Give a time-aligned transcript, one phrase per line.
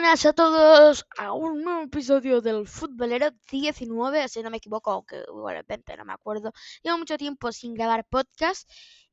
[0.00, 5.24] buenas a todos a un nuevo episodio del Futbolero 19, si no me equivoco, aunque
[5.26, 6.52] igualmente no me acuerdo.
[6.84, 8.70] Llevo mucho tiempo sin grabar podcast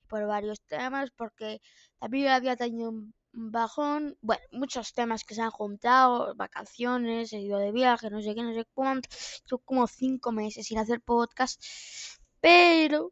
[0.07, 1.59] por varios temas, porque
[1.97, 7.57] también había tenido un bajón, bueno, muchos temas que se han juntado, vacaciones, he ido
[7.57, 9.09] de viaje, no sé qué, no sé cuánto.
[9.47, 11.59] Yo como cinco meses sin hacer podcast,
[12.41, 13.11] pero,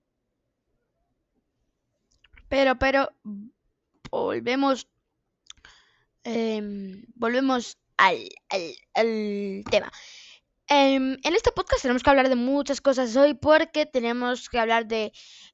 [2.49, 3.09] pero, pero,
[4.11, 4.87] volvemos
[6.23, 8.29] Em, volvemos al,
[9.69, 9.91] tema.
[10.67, 14.87] Em, en este podcast tenemos que hablar de muchas cosas hoy porque tenemos que hablar
[14.87, 15.11] de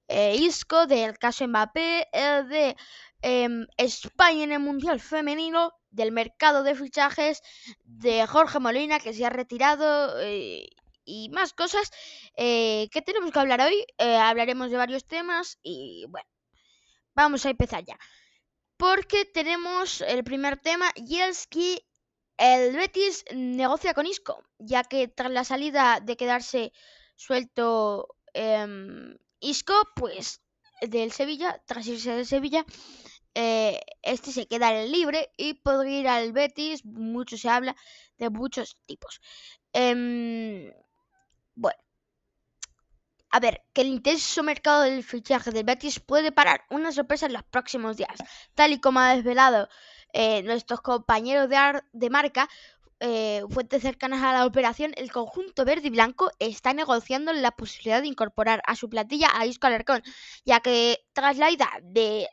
[0.07, 2.75] eh, Isco, del caso Mbappé, eh, de
[3.21, 7.41] em, España en el Mundial Femenino, del mercado de fichajes,
[7.83, 10.69] de Jorge Molina que se ha retirado eh,
[11.03, 11.89] y más cosas
[12.37, 13.85] que tenemos que hablar hoy.
[13.97, 16.29] hablaremos de varios temas y bueno,
[17.15, 17.97] vamos a empezar ya
[18.79, 21.85] porque tenemos el primer tema y es que
[22.37, 26.71] el Betis negocia con Isco, ya que tras la salida de quedarse
[27.17, 30.41] suelto em, Isco, pues
[30.81, 32.65] del Sevilla, tras irse del Sevilla,
[33.35, 37.75] eh, este se queda libre y podría ir al Betis, mucho se habla
[38.17, 39.19] de muchos tipos.
[39.73, 40.71] Em,
[41.55, 41.79] bueno,
[43.31, 47.33] a ver, que el intenso mercado del fichaje del Betis puede parar una sorpresa en
[47.33, 48.17] los próximos días.
[48.55, 49.69] Tal y como ha desvelado
[50.13, 52.49] eh, nuestros compañeros de, de marca,
[53.01, 58.01] eh, fuentes cercanas a la operación, el conjunto verde y blanco está negociando la posibilidad
[58.01, 60.01] de incorporar a su plantilla a Isco Alarcón,
[60.43, 62.27] ya que tras la ida del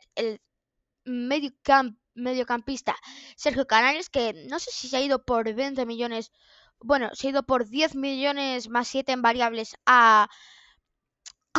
[1.05, 2.95] mediocampista
[3.37, 6.33] Sergio Canales, que no sé si se ha ido por 20 millones,
[6.79, 10.29] bueno, se ha ido por 10 millones más 7 en variables a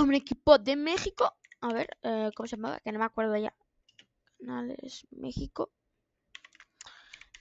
[0.03, 1.37] un equipo de México.
[1.61, 2.81] A ver, eh, ¿cómo se llamaba?
[2.81, 3.55] Que no me acuerdo ya.
[4.39, 5.71] Canales México.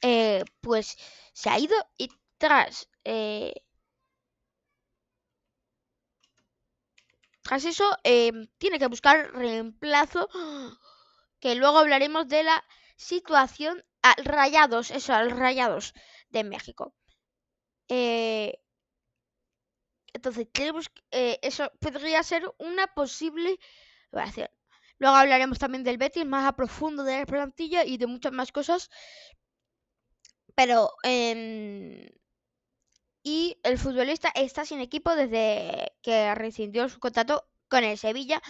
[0.02, 0.98] Eh, pues
[1.34, 3.54] se ha ido y tras eh,
[7.42, 7.86] tras eso
[8.58, 10.30] tiene que buscar reemplazo
[11.40, 12.64] que luego hablaremos de la
[12.96, 15.94] situación al Rayados eso al Rayados
[16.30, 16.94] de México
[17.90, 18.60] eh,
[20.18, 23.58] entonces, tenemos eh, eso podría ser una posible
[24.12, 24.50] evaluación.
[25.00, 28.52] Luego hablaremos también del Betis más a profundo de la plantilla y de muchas más
[28.52, 28.90] cosas.
[30.56, 32.10] Pero em,
[33.24, 38.42] y el futbolista está sin equipo desde que rescindió su contrato con el Sevilla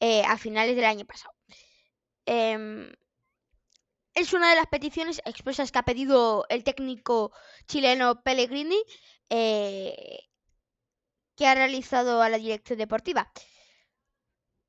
[0.00, 1.32] eh, a finales del año pasado.
[2.26, 2.92] Em,
[4.14, 7.32] es una de las peticiones expresas que ha pedido el técnico
[7.68, 8.82] chileno Pellegrini
[9.30, 10.25] eh,
[11.36, 13.30] que ha realizado a la dirección deportiva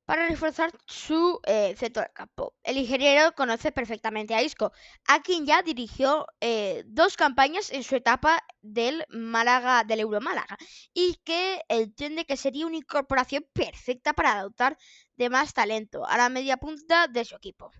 [0.08, 2.54] para reforzar su eh, centro de campo.
[2.62, 4.72] El ingeniero conoce perfectamente a Isco,
[5.06, 10.56] a quien ya dirigió eh, dos campañas en su etapa del Málaga, del Euro Málaga,
[10.94, 14.78] y que entiende que sería una incorporación perfecta para dotar
[15.16, 17.70] de más talento a la media punta de su equipo.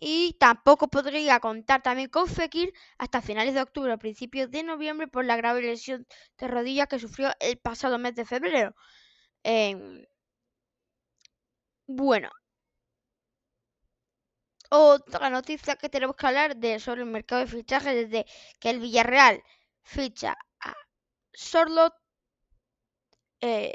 [0.00, 5.08] Y tampoco podría contar también con Fekir hasta finales de octubre o principios de noviembre
[5.08, 6.06] por la grave lesión
[6.38, 8.74] de rodilla que sufrió el pasado mes de febrero.
[9.44, 10.04] Em,
[11.88, 12.30] bueno.
[14.70, 18.24] Otra noticia que tenemos que hablar de sobre el mercado de fichajes desde
[18.60, 19.42] que el Villarreal
[19.82, 20.74] ficha a
[21.32, 21.94] Sorlot.
[23.40, 23.74] Eh,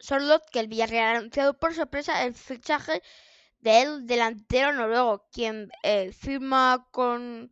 [0.00, 3.02] Sorlot, que el Villarreal ha anunciado por sorpresa el fichaje
[3.60, 7.50] del delantero noruego, quien eh, firma con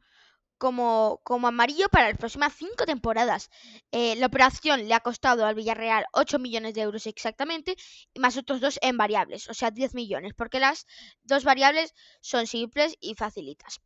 [0.59, 3.49] como, como amarillo para las próximas cinco temporadas.
[3.93, 7.77] Eh, la operación le ha costado al Villarreal 8 millones de euros exactamente,
[8.13, 10.87] y más otros dos en variables, o sea, 10 millones, porque las
[11.23, 13.81] dos variables son simples y facilitas.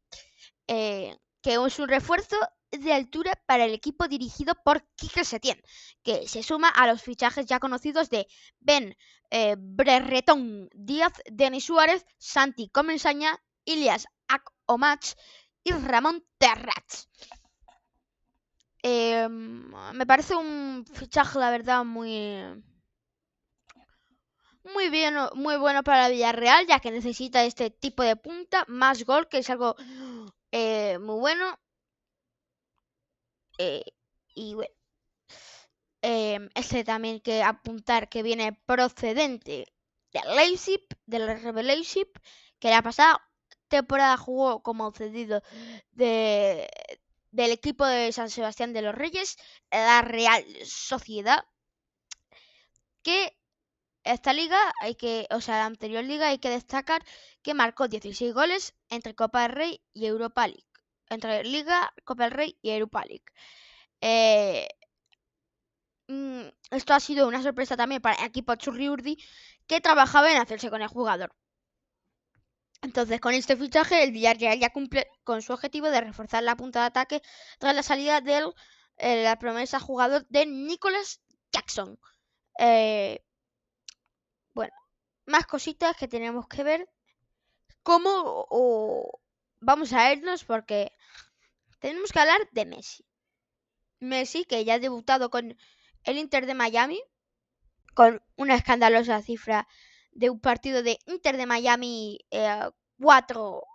[0.67, 2.37] Eh, que es un refuerzo
[2.71, 5.61] de altura para el equipo dirigido por Quique Setién,
[6.03, 8.27] que se suma a los fichajes ya conocidos de
[8.61, 8.97] Ben
[9.31, 9.57] eh,
[10.75, 15.15] Díaz, Denis Suárez, Santi Comensaña, Ilias Ak-Omach
[15.65, 17.09] y Ramón Terrats.
[18.83, 22.43] Em, me parece un fichaje, la verdad, muy
[24.65, 29.29] muy bien, muy bueno para Villarreal, ya que necesita este tipo de punta, más gol,
[29.29, 29.77] que es algo
[30.53, 31.59] eh, muy bueno.
[33.59, 33.85] Eh,
[34.35, 34.75] y bueno,
[36.03, 39.67] em, este también que apuntar que viene procedente
[40.13, 42.07] del Leipzig, del Revelation,
[42.59, 43.21] que la pasada
[43.69, 45.43] temporada jugó como cedido
[45.93, 46.69] de,
[47.31, 49.37] del equipo de San Sebastián de los Reyes,
[49.71, 51.45] la Real Sociedad,
[53.03, 53.37] que
[54.05, 57.05] esta liga hay que, o sea, la anterior liga hay que destacar
[57.43, 60.65] que marcó 16 goles entre Copa del Rey y Europa League.
[61.11, 63.25] entre Liga, Copa del Rey y Europa League.
[64.01, 64.69] Eh,
[66.09, 69.17] mm, esto ha sido una sorpresa también para el equipo Churriurdi
[69.67, 71.35] que trabajaba en hacerse con el jugador.
[72.83, 76.81] Entonces, con este fichaje, el Villarreal ya cumple con su objetivo de reforzar la punta
[76.81, 77.23] de ataque
[77.59, 78.53] tras la salida de
[78.99, 81.21] eh, la promesa jugador de Nicholas
[81.53, 81.99] Jackson.
[82.59, 83.23] Eh,
[85.27, 86.89] más cositas que tenemos que ver.
[87.83, 88.47] ¿Cómo
[89.61, 90.45] vamos a irnos?
[90.45, 90.93] Porque
[91.81, 93.05] tenemos que hablar de Messi.
[94.01, 95.57] Messi, que ya ha debutado con
[96.05, 97.01] el Inter de Miami,
[97.95, 99.69] con una escandalosa cifra
[100.13, 102.19] de un partido de Inter de Miami
[102.99, 103.67] 4, eh,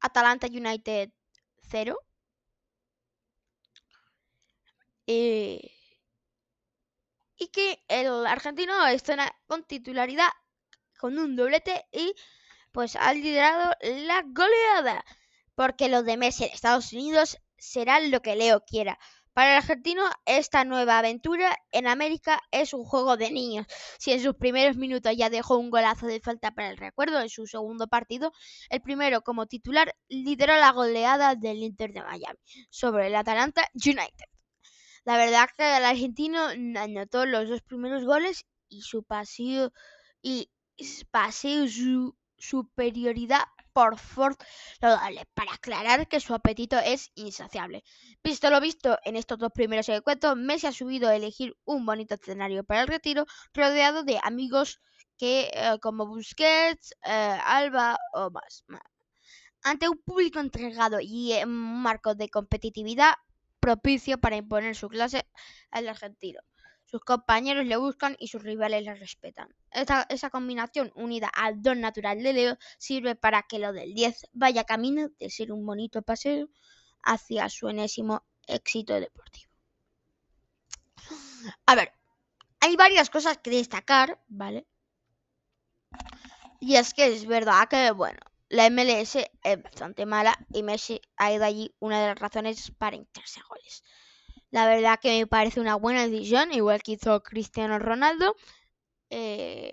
[0.00, 1.10] Atalanta United
[1.68, 1.98] 0.
[5.06, 5.70] Eh,
[7.36, 10.28] y que el argentino está con titularidad
[10.98, 12.14] con un doblete y
[12.72, 15.04] pues ha liderado la goleada.
[15.54, 18.98] Porque lo de Messi en Estados Unidos será lo que Leo quiera.
[19.34, 23.66] Para el argentino, esta nueva aventura en América es un juego de niños.
[23.98, 27.28] Si en sus primeros minutos ya dejó un golazo de falta para el recuerdo en
[27.28, 28.32] su segundo partido,
[28.70, 32.38] el primero como titular lideró la goleada del Inter de Miami
[32.70, 34.26] sobre el Atalanta United.
[35.04, 39.72] La verdad que el argentino anotó los dos primeros goles y su paseo
[40.22, 40.48] y
[41.10, 44.36] paseo su superioridad por Ford
[44.80, 47.82] para aclarar que su apetito es insaciable.
[48.22, 52.14] Visto lo visto en estos dos primeros encuentros, Messi ha subido a elegir un bonito
[52.14, 54.80] escenario para el retiro, rodeado de amigos
[55.18, 58.64] que eh, como Busquets, eh, Alba o más.
[59.62, 63.14] Ante un público entregado y en un marco de competitividad
[63.60, 65.26] propicio para imponer su clase
[65.70, 66.40] al argentino.
[66.84, 69.48] Sus compañeros le buscan y sus rivales le respetan.
[69.72, 74.64] esa combinación, unida al don natural de Leo, sirve para que lo del 10 vaya
[74.64, 76.48] camino de ser un bonito paseo
[77.02, 79.50] hacia su enésimo éxito deportivo.
[81.66, 81.92] A ver,
[82.60, 84.66] hay varias cosas que destacar, ¿vale?
[86.60, 91.32] Y es que es verdad que, bueno, la MLS es bastante mala y Messi ha
[91.32, 93.82] ido allí una de las razones para hincarse goles.
[94.54, 98.36] La verdad que me parece una buena decisión, igual que hizo Cristiano Ronaldo.
[99.10, 99.72] Eh,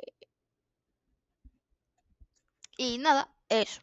[2.77, 3.79] y nada, eso.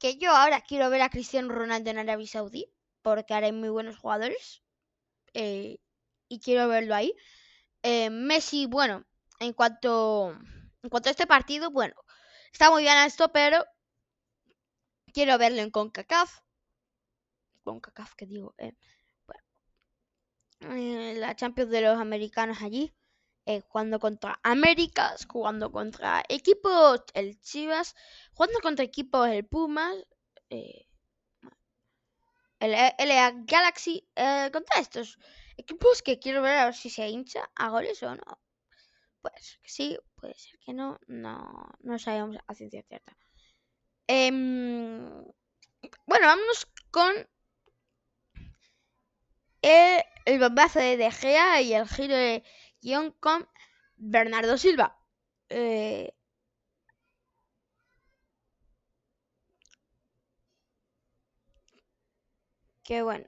[0.00, 2.72] Que yo ahora quiero ver a Cristiano Ronaldo en Arabia Saudí,
[3.02, 4.64] porque ahora muy buenos jugadores.
[5.32, 5.78] Eh,
[6.28, 7.14] y quiero verlo ahí.
[7.84, 9.04] Eh, Messi, bueno,
[9.38, 10.32] en cuanto,
[10.82, 11.94] en cuanto a este partido, bueno,
[12.52, 13.64] está muy bien esto, pero
[15.14, 16.40] quiero verlo en CONCACAF.
[17.62, 18.72] CONCACAF, que digo, eh,
[20.60, 22.92] eh, la Champions de los americanos allí,
[23.46, 27.94] eh, jugando contra Américas, jugando contra equipos el Chivas,
[28.34, 29.96] jugando contra equipos el Pumas,
[30.50, 30.86] eh,
[32.60, 34.08] el LA Galaxy,
[34.52, 35.18] contra estos
[35.56, 38.40] equipos que quiero ver a ver si se hincha a goles o no.
[39.20, 43.16] Pues que sí, puede ser que no, no, no sabemos a ciencia cierta.
[44.06, 45.24] Em,
[46.06, 47.28] bueno, vámonos con
[49.66, 52.44] el, bombazo de De Gea y el giro de
[52.80, 53.48] guion con
[53.96, 54.98] Bernardo Silva.
[55.48, 56.12] Eh,
[62.84, 63.26] que bueno.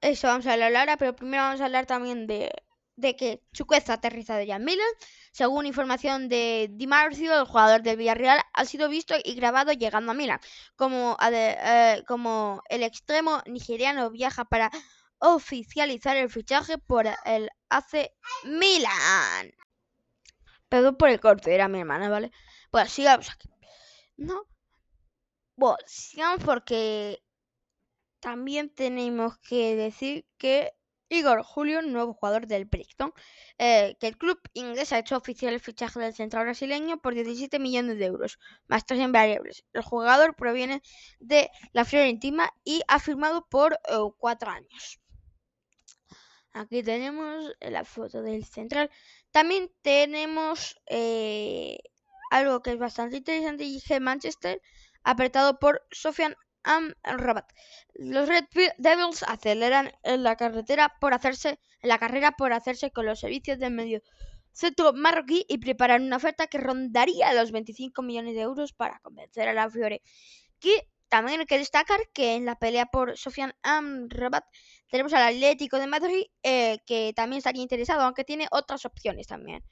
[0.00, 2.50] Eso vamos a hablar ahora, pero primero vamos a hablar también de,
[2.96, 4.86] de que Chukwueze ha aterrizado ya en Milan.
[5.32, 10.12] Según información de Di Marzio, el jugador del Villarreal ha sido visto y grabado llegando
[10.12, 10.40] a Milan.
[10.76, 14.70] Como, eh, como el extremo nigeriano viaja para
[15.18, 18.12] oficializar el fichaje por el AC
[18.44, 19.52] Milan.
[20.68, 22.32] Perdón por el corte, era mi hermana, ¿vale?
[22.70, 23.48] Pues sigamos aquí.
[24.16, 24.42] No.
[25.56, 27.22] Bueno, sigamos porque
[28.20, 30.72] también tenemos que decir que
[31.08, 33.12] Igor Julio, nuevo jugador del Brixton,
[33.58, 37.58] eh, que el club inglés ha hecho oficial el fichaje del central brasileño por 17
[37.60, 39.64] millones de euros, más tres en variables.
[39.72, 40.82] El jugador proviene
[41.20, 45.00] de la Fiorentina y ha firmado por eh, cuatro años.
[46.56, 48.90] Aquí tenemos la foto del central.
[49.30, 51.78] También tenemos eh,
[52.30, 54.62] algo que es bastante interesante y Manchester
[55.04, 57.52] apretado por Sofian Amrabat.
[57.92, 58.46] Los Red
[58.78, 63.58] Devils aceleran en la carretera por hacerse en la carrera por hacerse con los servicios
[63.58, 64.00] del medio
[64.52, 69.46] centro marroquí y preparan una oferta que rondaría los 25 millones de euros para convencer
[69.46, 70.00] a la Fiore.
[71.08, 74.44] También hay que destacar que en la pelea por Sofian Amrabat
[74.90, 79.64] tenemos al Atlético de Madrid eh, que también estaría interesado, aunque tiene otras opciones también.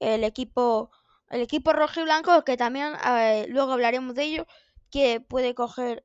[0.00, 0.90] El equipo,
[1.30, 4.46] el equipo rojo y blanco que también eh, luego hablaremos de ello,
[4.90, 6.04] que puede coger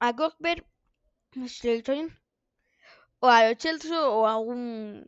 [0.00, 0.66] a Gosberg,
[3.20, 5.06] o a Chelsea o a algún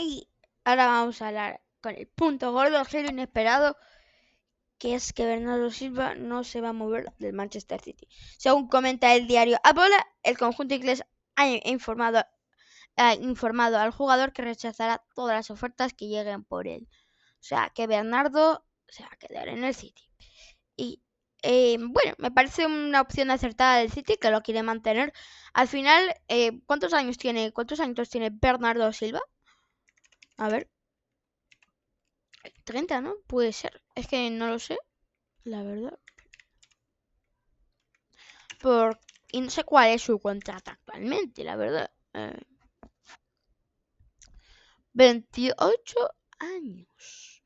[0.00, 0.28] Y
[0.64, 3.76] ahora vamos a hablar con el punto gordo, giro inesperado,
[4.80, 8.08] que es que Bernardo Silva no se va a mover del Manchester City.
[8.38, 11.04] Según comenta el diario Apola, el conjunto inglés
[11.36, 12.24] ha informado,
[12.96, 16.88] ha informado al jugador que rechazará todas las ofertas que lleguen por él.
[17.34, 20.02] O sea, que Bernardo se va a quedar en el City.
[20.76, 21.02] Y
[21.42, 25.12] eh, bueno, me parece una opción acertada del City que lo quiere mantener.
[25.52, 27.52] Al final, eh, ¿cuántos años tiene?
[27.52, 29.20] ¿Cuántos años tiene Bernardo Silva?
[30.38, 30.70] A ver.
[32.64, 33.16] 30, ¿no?
[33.26, 33.82] Puede ser.
[34.00, 34.78] Es que no lo sé.
[35.44, 35.98] La verdad.
[38.58, 38.98] Por...
[39.30, 41.90] Y no sé cuál es su contrato actualmente, la verdad.
[44.94, 47.42] 28 eh, años.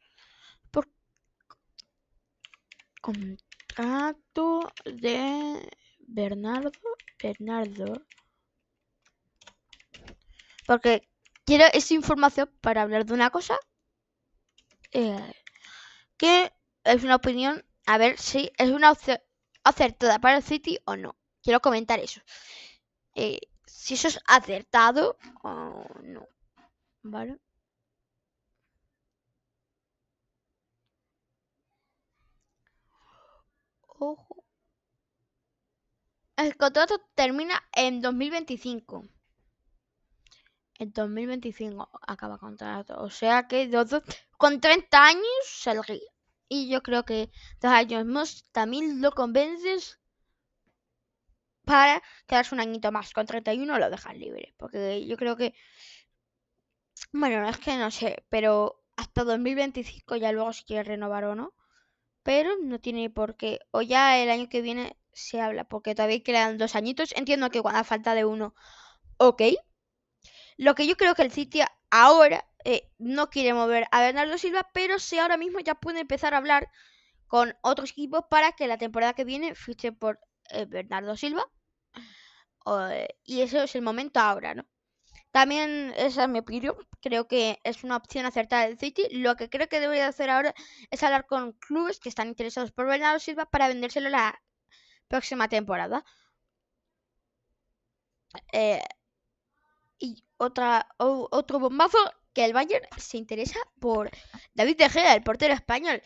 [0.70, 0.88] Por
[3.00, 5.68] contrato de
[6.06, 6.70] Bernardo.
[7.20, 8.00] Bernardo.
[10.68, 11.08] Porque
[11.44, 13.58] quiero esa información para hablar de una cosa
[14.92, 15.43] eh,
[16.84, 19.18] es una opinión, a ver si es una opción
[19.64, 21.16] acertada para el City o no.
[21.42, 22.20] Quiero comentar eso.
[23.14, 26.28] Eh, si eso es acertado o no.
[27.02, 27.38] ¿Vale?
[33.98, 34.44] Ojo.
[36.36, 39.04] El contrato termina en 2025
[40.78, 42.92] en 2025 acaba contrato.
[43.00, 43.70] O sea que
[44.36, 46.13] con 30 años saldría.
[46.54, 47.30] Y yo creo que
[47.60, 49.98] dos años más también lo convences
[51.64, 53.12] para quedarse un añito más.
[53.12, 54.54] Con 31 lo dejas libre.
[54.56, 55.54] Porque yo creo que...
[57.12, 61.54] Bueno, es que no sé, pero hasta 2025 ya luego si quiere renovar o no.
[62.22, 63.58] Pero no tiene por qué.
[63.72, 67.12] O ya el año que viene se habla, porque todavía quedan dos añitos.
[67.16, 68.54] Entiendo que cuando falta de uno,
[69.16, 69.42] ok,
[70.56, 71.62] lo que yo creo que el City
[71.94, 76.34] ahora eh, no quiere mover a Bernardo Silva, pero si ahora mismo ya puede empezar
[76.34, 76.68] a hablar
[77.28, 80.18] con otros equipos para que la temporada que viene fiche por
[80.50, 81.44] eh, Bernardo Silva.
[83.24, 84.66] y eso es el momento ahora, ¿no?
[85.32, 86.76] También esa es mi opinión.
[87.00, 89.08] Creo que es una opción acertada del City.
[89.10, 90.54] Lo que creo que debería hacer ahora
[90.90, 94.40] es hablar con clubes que están interesados por Bernardo Silva para vendérselo la
[95.08, 96.04] próxima temporada.
[98.52, 98.82] Eh,
[100.04, 101.98] y otra, otro bombazo
[102.32, 104.10] que el Bayern se interesa por
[104.54, 106.02] David De Gea, el portero español,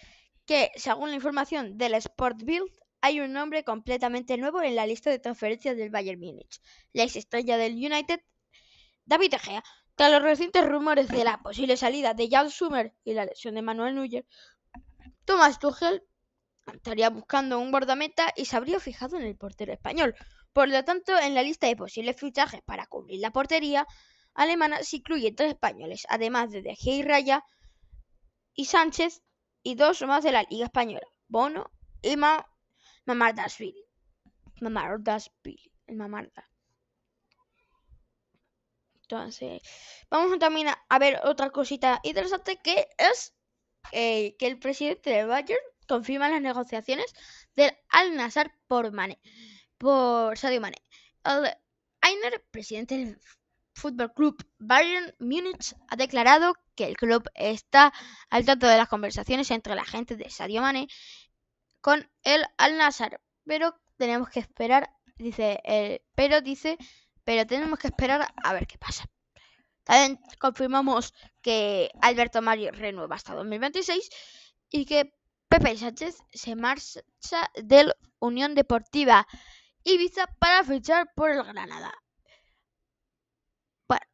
[0.46, 5.10] que según la información del Sport Bild hay un nombre completamente nuevo en la lista
[5.10, 6.60] de transferencias del Bayern Múnich.
[6.92, 8.20] La ex estrella del United,
[9.04, 9.64] David De Gea,
[9.94, 13.62] tras los recientes rumores de la posible salida de Jan Summer y la lesión de
[13.62, 14.26] Manuel Neuer,
[15.24, 16.02] Thomas Tuchel
[16.72, 20.14] estaría buscando un guardameta y se habría fijado en el portero español.
[20.58, 23.86] Por lo tanto, en la lista de posibles fichajes para cubrir la portería
[24.34, 27.44] alemana se incluyen tres españoles, además de De Gea y Raya
[28.54, 29.22] y Sánchez,
[29.62, 31.70] y dos más de la Liga Española, Bono
[32.02, 32.44] y Ma
[33.06, 33.84] Mamardashvili.
[34.60, 36.50] Mamardashvili, el Mamarda.
[39.02, 39.62] Entonces,
[40.10, 43.32] vamos también a, ver otra cosita interesante que es
[43.92, 47.14] eh, que el presidente del Bayern confirma las negociaciones
[47.54, 49.20] del Al Nassr por Mane
[49.78, 50.76] por Sadio Mane.
[51.24, 51.56] El
[52.00, 53.20] Einer, presidente del
[53.74, 57.92] Fútbol Club Bayern Múnich, ha declarado que el club está
[58.30, 60.88] al tanto de las conversaciones entre la gente de Sadio Mane
[61.80, 66.76] con el Al Nassr, pero tenemos que esperar, dice el, pero dice,
[67.24, 69.04] pero tenemos que esperar a ver qué pasa.
[69.84, 74.10] También confirmamos que Alberto Mario renueva hasta 2026
[74.70, 75.14] y que
[75.48, 79.26] Pepe Sánchez se marcha del Unión Deportiva
[79.88, 81.94] Ibiza para fichar por el Granada.
[83.88, 84.04] Bueno,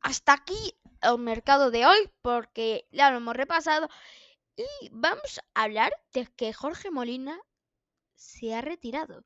[0.00, 3.88] hasta aquí el mercado de hoy porque ya lo hemos repasado
[4.56, 7.36] y vamos a hablar de que Jorge Molina
[8.14, 9.24] se ha retirado.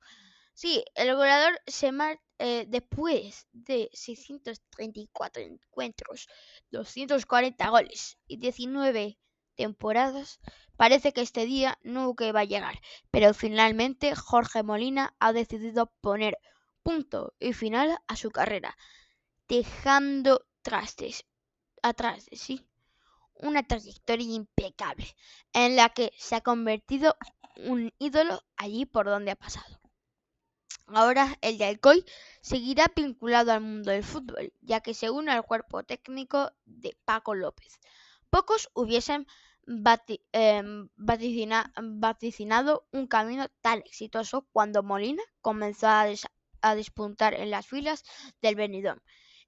[0.55, 6.27] Sí, el goleador se marcha eh, después de 634 encuentros,
[6.71, 9.19] 240 goles y 19
[9.57, 10.41] temporadas,
[10.77, 16.39] parece que este día nunca va a llegar, pero finalmente Jorge Molina ha decidido poner
[16.83, 18.77] punto y final a su carrera,
[19.49, 21.25] dejando trastes,
[21.83, 22.67] atrás de sí
[23.41, 25.07] una trayectoria impecable
[25.53, 27.17] en la que se ha convertido
[27.57, 29.81] un ídolo allí por donde ha pasado.
[30.87, 32.05] Ahora el de Alcoy
[32.41, 37.35] seguirá vinculado al mundo del fútbol, ya que se une al cuerpo técnico de Paco
[37.35, 37.81] López.
[38.31, 39.27] Pocos hubiesen
[40.33, 46.07] em, vaticinado un camino tan exitoso cuando Molina comenzó a,
[46.63, 48.05] a despuntar en las filas
[48.43, 49.01] del Benidorm.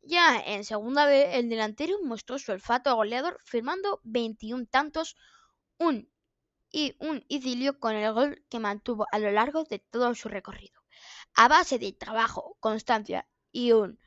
[0.02, 5.16] Ya en segunda vez, el delantero mostró su olfato goleador firmando 21 tantos,
[5.78, 6.08] un
[6.70, 10.80] y un idilio con el gol que mantuvo a lo largo de todo su recorrido.
[11.34, 13.98] A base de trabajo, constancia y un,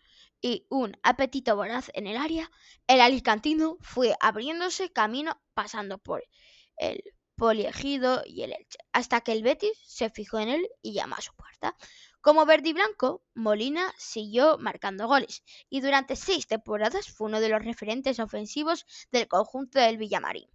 [0.41, 2.51] y un apetito voraz en el área,
[2.87, 6.23] el alicantino fue abriéndose camino pasando por
[6.77, 7.03] el
[7.35, 11.21] Poliegido y el Elche, hasta que el Betis se fijó en él y llamó a
[11.21, 11.75] su puerta.
[12.21, 17.49] Como verde y blanco, Molina siguió marcando goles y durante seis temporadas fue uno de
[17.49, 20.47] los referentes ofensivos del conjunto del Villamarín,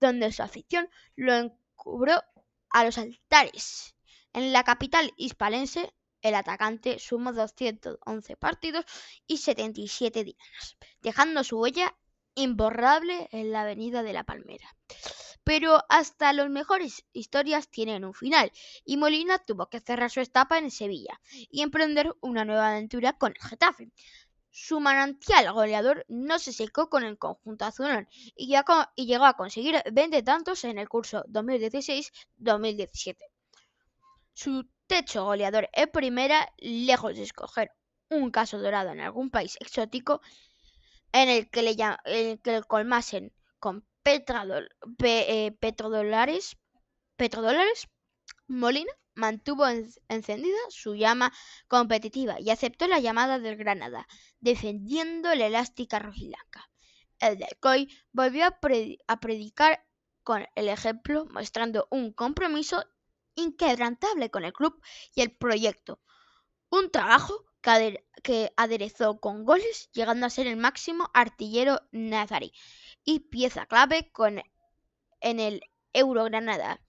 [0.00, 2.24] donde su afición lo encubrió
[2.70, 3.94] a los altares.
[4.32, 8.84] En la capital hispalense, el atacante sumó 211 partidos
[9.26, 11.94] y 77 días, dejando su huella
[12.34, 14.74] imborrable en la Avenida de la Palmera.
[15.44, 18.52] Pero hasta las mejores historias tienen un final,
[18.84, 23.32] y Molina tuvo que cerrar su etapa en Sevilla y emprender una nueva aventura con
[23.32, 23.90] el Getafe.
[24.54, 30.22] Su manantial goleador no se secó con el conjunto azulón y, llegó a conseguir 20
[30.22, 33.16] tantos en el curso 2016-2017.
[34.34, 37.70] Su techo goleador en primera, lejos de escoger
[38.10, 40.20] un caso dorado en algún país exótico
[41.12, 46.56] en el que le, el que colmasen con eh, petrodólares,
[47.16, 47.88] petrodólares,
[48.48, 49.66] Molina mantuvo
[50.08, 51.32] encendida su llama
[51.68, 54.06] competitiva y aceptó la llamada del Granada,
[54.40, 56.68] defendiendo la elástica rojiblanca.
[57.20, 59.86] El del COI volvió a predicar
[60.24, 62.84] con el ejemplo, mostrando un compromiso
[63.34, 64.80] inquebrantable con el club
[65.14, 66.00] y el proyecto.
[66.70, 67.46] Un trabajo
[68.22, 72.52] que aderezó con goles, llegando a ser el máximo artillero nazarí
[73.04, 74.42] y pieza clave con,
[75.20, 76.80] en el Euro Granada.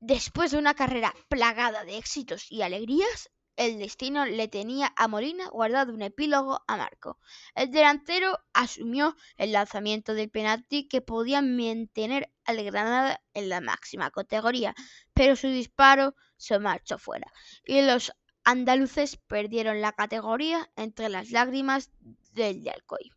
[0.00, 5.48] Después de una carrera plagada de éxitos y alegrías, el destino le tenía a Molina
[5.48, 7.18] guardado un epílogo a Marco.
[7.54, 14.10] El delantero asumió el lanzamiento del penalti que podía mantener al Granada en la máxima
[14.10, 14.74] categoría,
[15.14, 17.32] pero su disparo se marchó fuera
[17.64, 18.12] y los
[18.44, 21.90] andaluces perdieron la categoría entre las lágrimas
[22.32, 23.10] del de Alcoy.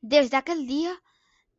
[0.00, 1.02] Desde aquel día,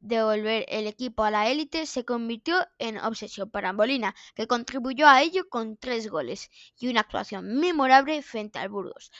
[0.05, 5.21] devolver el equipo a la élite se convirtió en obsesión para Molina, que contribuyó a
[5.21, 9.11] ello con tres goles y una actuación memorable frente al Burgos,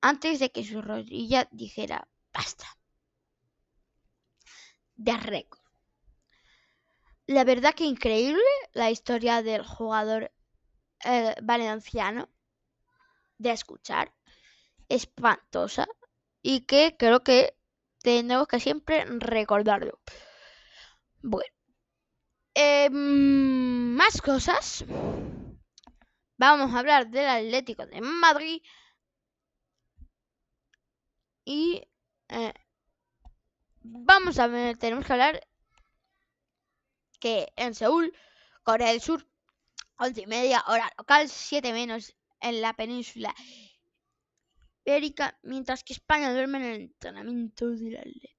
[0.00, 2.66] antes de que su rodilla dijera basta.
[4.94, 5.60] De récord.
[7.26, 10.32] La verdad que increíble la historia del jugador
[11.04, 12.28] eh, valenciano
[13.36, 14.12] de escuchar,
[14.88, 15.86] espantosa
[16.42, 17.57] y que creo que
[18.08, 20.00] tenemos que siempre recordarlo.
[21.22, 21.52] Bueno,
[22.54, 24.84] em, más cosas.
[26.38, 28.62] Vamos a hablar del Atlético de Madrid
[31.44, 31.82] y
[32.28, 32.54] eh,
[33.82, 35.46] vamos a ver, tenemos que hablar
[37.20, 38.14] que en Seúl,
[38.62, 39.26] Corea del Sur,
[39.98, 43.34] once y media hora local, 7 menos en la península
[45.42, 48.38] mientras que España duerme en el entrenamiento del Atlético.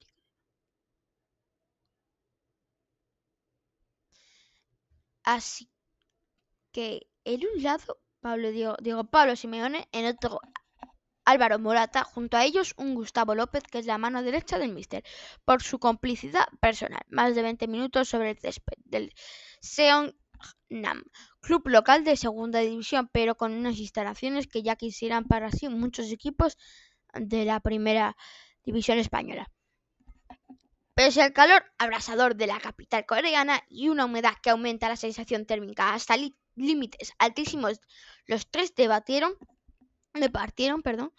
[5.24, 5.70] Así
[6.72, 10.40] que en un lado Pablo Diego, Pablo Simeone, en otro
[11.26, 15.04] Álvaro Morata, junto a ellos un Gustavo López, que es la mano derecha del míster,
[15.46, 17.04] por su complicidad personal.
[17.10, 19.14] Más de 20 minutos sobre el césped del
[19.62, 20.16] Seon
[20.70, 21.04] Nam,
[21.40, 26.12] club local de segunda división, pero con unas instalaciones que ya quisieran para sí muchos
[26.12, 26.58] equipos
[27.14, 28.16] de la primera
[28.64, 29.50] división española.
[30.94, 35.46] Pese al calor abrasador de la capital coreana y una humedad que aumenta la sensación
[35.46, 36.18] térmica hasta
[36.56, 37.80] límites altísimos,
[38.26, 39.38] los tres debatieron,
[40.84, 41.14] perdón,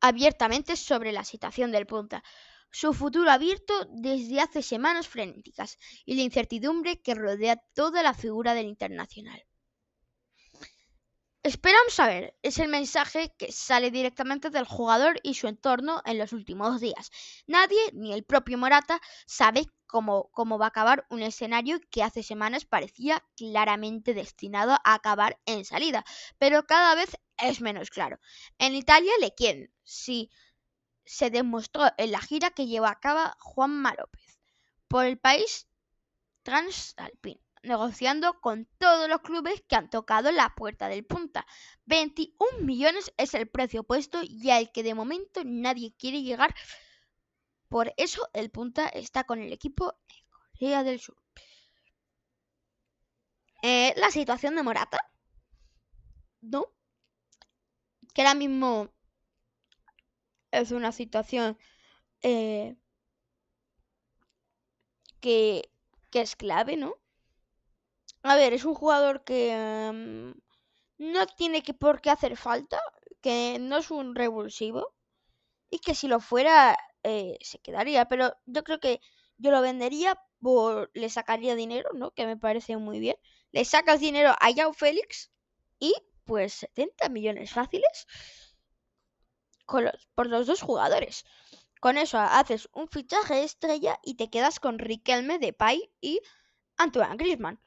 [0.00, 2.22] abiertamente sobre la situación del punta
[2.70, 8.54] su futuro abierto desde hace semanas frenéticas y la incertidumbre que rodea toda la figura
[8.54, 9.44] del internacional.
[11.44, 16.18] Esperamos a ver, es el mensaje que sale directamente del jugador y su entorno en
[16.18, 17.10] los últimos días.
[17.46, 22.22] Nadie, ni el propio Morata, sabe cómo, cómo va a acabar un escenario que hace
[22.22, 26.04] semanas parecía claramente destinado a acabar en salida,
[26.38, 28.18] pero cada vez es menos claro.
[28.58, 30.30] En Italia le quieren, sí,
[31.08, 34.38] se demostró en la gira que llevó a cabo Juanma López
[34.88, 35.66] por el país
[36.42, 41.46] transalpino, negociando con todos los clubes que han tocado la puerta del punta.
[41.86, 46.54] 21 millones es el precio puesto y al que de momento nadie quiere llegar.
[47.68, 49.94] Por eso el punta está con el equipo
[50.58, 51.16] Corea del Sur.
[53.62, 55.10] Eh, la situación de Morata,
[56.42, 56.66] ¿no?
[58.12, 58.92] Que ahora mismo
[60.50, 61.58] es una situación
[62.22, 62.76] eh,
[65.20, 65.70] que,
[66.10, 66.94] que, es clave, ¿no?
[68.22, 69.54] A ver, es un jugador que
[69.90, 70.34] um,
[70.98, 72.80] no tiene que por qué hacer falta,
[73.20, 74.94] que no es un revulsivo
[75.70, 79.00] y que si lo fuera eh, se quedaría, pero yo creo que
[79.38, 82.12] yo lo vendería por, le sacaría dinero, ¿no?
[82.12, 83.16] Que me parece muy bien.
[83.52, 85.30] Le sacas dinero a Yao Félix
[85.78, 88.06] y pues 70 millones fáciles
[89.68, 91.24] por los dos jugadores.
[91.80, 96.20] Con eso haces un fichaje estrella y te quedas con Riquelme, Depay y
[96.76, 97.60] Antoine Griezmann.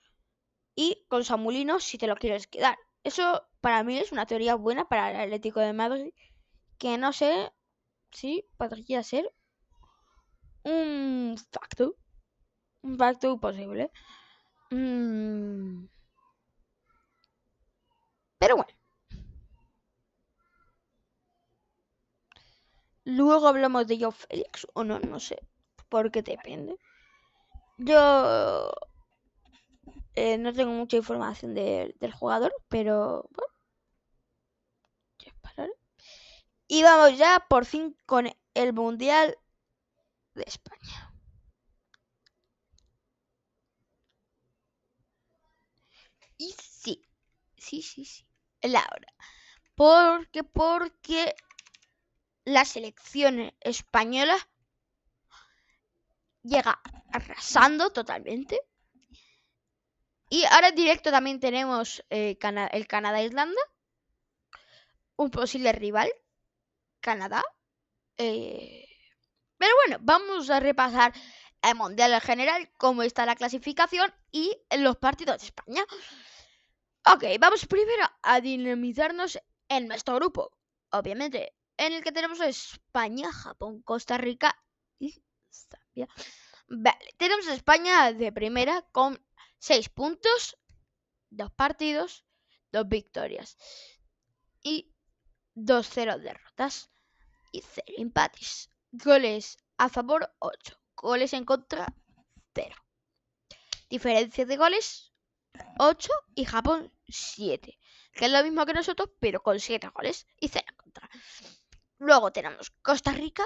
[0.76, 2.78] Y con Samulino si te lo quieres quedar.
[3.04, 6.14] Eso para mí es una teoría buena para el Atlético de Madrid.
[6.78, 7.54] Que no sé
[8.12, 9.32] si podría ser
[10.64, 11.96] un facto.
[12.82, 13.92] Un facto posible.
[14.72, 15.86] Mm.
[18.40, 18.81] Pero bueno.
[23.06, 25.40] Luego hablamos de Joe Félix o no, no sé.
[25.90, 26.78] Porque depende.
[27.78, 28.72] Yo
[30.16, 33.52] eh, no tengo mucha información del jugador, pero bueno.
[36.68, 39.38] Y vamos ya por fin con el Mundial
[40.36, 41.14] de España.
[46.38, 47.02] Y sí,
[47.58, 48.26] sí, sí, sí.
[48.62, 49.08] La hora.
[49.76, 51.36] Porque, porque
[52.46, 54.36] la selección española
[56.44, 58.60] llega arrasando totalmente.
[60.30, 62.38] Y ahora en directo también tenemos eh,
[62.72, 63.62] el Canadá-Irlanda.
[65.18, 66.10] Un posible rival.
[67.02, 67.44] Canadá.
[68.18, 68.88] Eh,
[69.58, 71.14] pero bueno, vamos a repasar
[71.62, 75.84] el Mundial en general, cómo está la clasificación y los partidos de España.
[77.06, 80.52] Ok, vamos primero a dinamizarnos en nuestro grupo.
[80.92, 84.56] Obviamente, en el que tenemos España, Japón, Costa Rica
[85.00, 86.08] y Zambia.
[86.68, 89.20] Vale, tenemos España de primera con
[89.58, 90.58] 6 puntos,
[91.32, 92.24] 2 partidos,
[92.72, 93.58] 2 victorias
[94.62, 94.94] y
[95.56, 96.92] 2-0 derrotas
[97.52, 98.70] y 0 empates.
[98.92, 101.96] Goles a favor 8, goles en contra
[102.54, 102.76] 0.
[103.90, 105.12] Diferencia de goles
[105.80, 107.80] 8 y Japón 7,
[108.14, 111.10] que es lo mismo que nosotros, pero con 7 goles y 0 en contra.
[112.02, 113.44] Luego tenemos Costa Rica.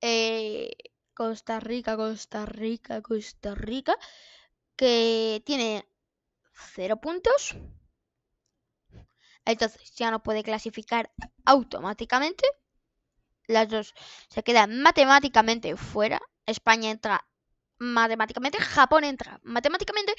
[0.00, 0.70] Eh,
[1.12, 3.94] Costa Rica, Costa Rica, Costa Rica.
[4.74, 5.86] Que tiene
[6.74, 7.56] 0 puntos.
[9.44, 11.12] Entonces ya no puede clasificar
[11.44, 12.46] automáticamente.
[13.48, 13.94] Las dos
[14.30, 16.22] se quedan matemáticamente fuera.
[16.46, 17.28] España entra
[17.76, 18.56] matemáticamente.
[18.56, 20.14] Japón entra matemáticamente.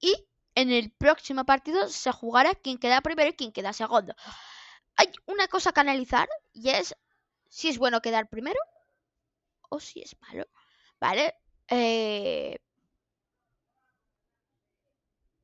[0.00, 4.14] Y en el próximo partido se jugará quien queda primero y quien queda segundo
[4.96, 6.94] hay una cosa que analizar y es
[7.48, 8.58] si es bueno quedar primero
[9.68, 10.46] o si es malo.
[11.00, 11.34] ¿Vale?
[11.68, 12.58] Eh,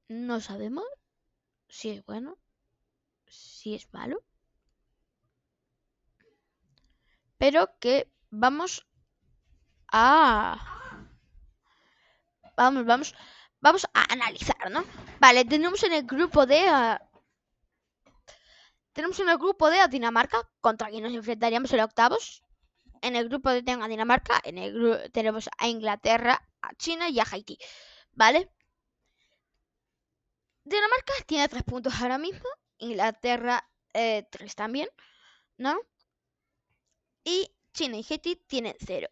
[0.09, 0.85] no sabemos
[1.69, 2.39] si es bueno,
[3.27, 4.23] si es malo.
[7.39, 8.87] Pero que vamos
[9.93, 10.59] a...
[12.57, 13.15] Vamos, vamos,
[13.61, 14.85] vamos a analizar, ¿no?
[15.21, 16.99] Vale, tenemos en el grupo de...
[18.99, 22.43] Tenemos en el grupo de Dinamarca, contra quien nos enfrentaríamos en octavos.
[23.01, 27.09] En el grupo de tengo a Dinamarca, en el grupo tenemos a Inglaterra, a China
[27.09, 27.57] y a Haití.
[28.15, 28.51] ¿Vale?
[30.65, 32.49] Dinamarca tiene tres puntos ahora mismo.
[32.79, 34.89] Inglaterra, eh, tres también.
[35.59, 35.79] ¿No?
[37.23, 39.11] Y China y Haití tienen cero.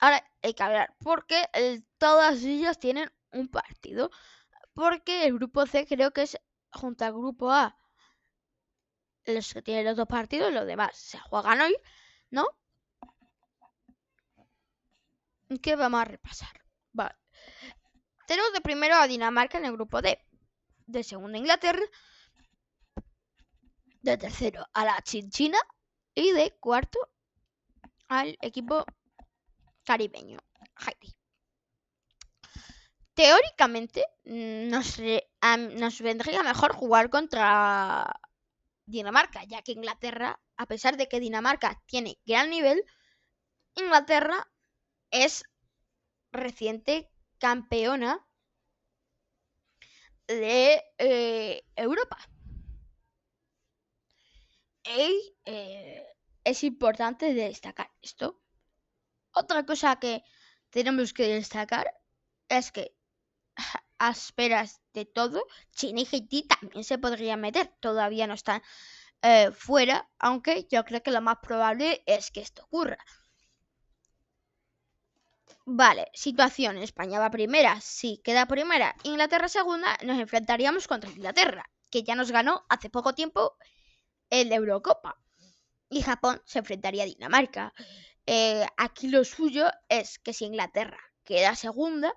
[0.00, 1.48] Ahora hay que hablar porque
[1.98, 4.10] todas ellas tienen un partido.
[4.72, 6.36] Porque el grupo C creo que es
[6.72, 7.77] junto al grupo A
[9.34, 11.76] los que tienen los dos partidos, los demás se juegan hoy,
[12.30, 12.46] ¿no?
[15.62, 16.62] ¿Qué vamos a repasar?
[16.92, 17.16] Vale.
[18.26, 20.18] Tenemos de primero a Dinamarca en el grupo D.
[20.86, 21.82] De segundo Inglaterra.
[24.02, 25.58] De tercero a la Chinchina.
[26.14, 26.98] Y de cuarto
[28.08, 28.84] al equipo
[29.84, 30.38] caribeño,
[30.74, 31.14] Haití.
[33.14, 38.20] Teóricamente nos, nos vendría mejor jugar contra
[38.88, 42.82] Dinamarca, ya que Inglaterra, a pesar de que Dinamarca tiene gran nivel,
[43.74, 44.50] Inglaterra
[45.10, 45.44] es
[46.32, 48.26] reciente campeona
[50.26, 52.18] de eh, Europa.
[54.84, 56.06] Y eh,
[56.44, 58.40] es importante destacar esto.
[59.32, 60.24] Otra cosa que
[60.70, 61.92] tenemos que destacar
[62.48, 62.94] es que
[63.98, 67.72] a esperas de todo, China y Haití también se podrían meter.
[67.80, 68.62] Todavía no están
[69.22, 72.98] eh, fuera, aunque yo creo que lo más probable es que esto ocurra.
[75.70, 76.78] Vale, situación.
[76.78, 77.80] España va primera.
[77.80, 83.14] Si queda primera, Inglaterra segunda, nos enfrentaríamos contra Inglaterra, que ya nos ganó hace poco
[83.14, 83.56] tiempo
[84.30, 85.20] el Eurocopa.
[85.90, 87.74] Y Japón se enfrentaría a Dinamarca.
[88.26, 92.14] Eh, aquí lo suyo es que si Inglaterra queda segunda,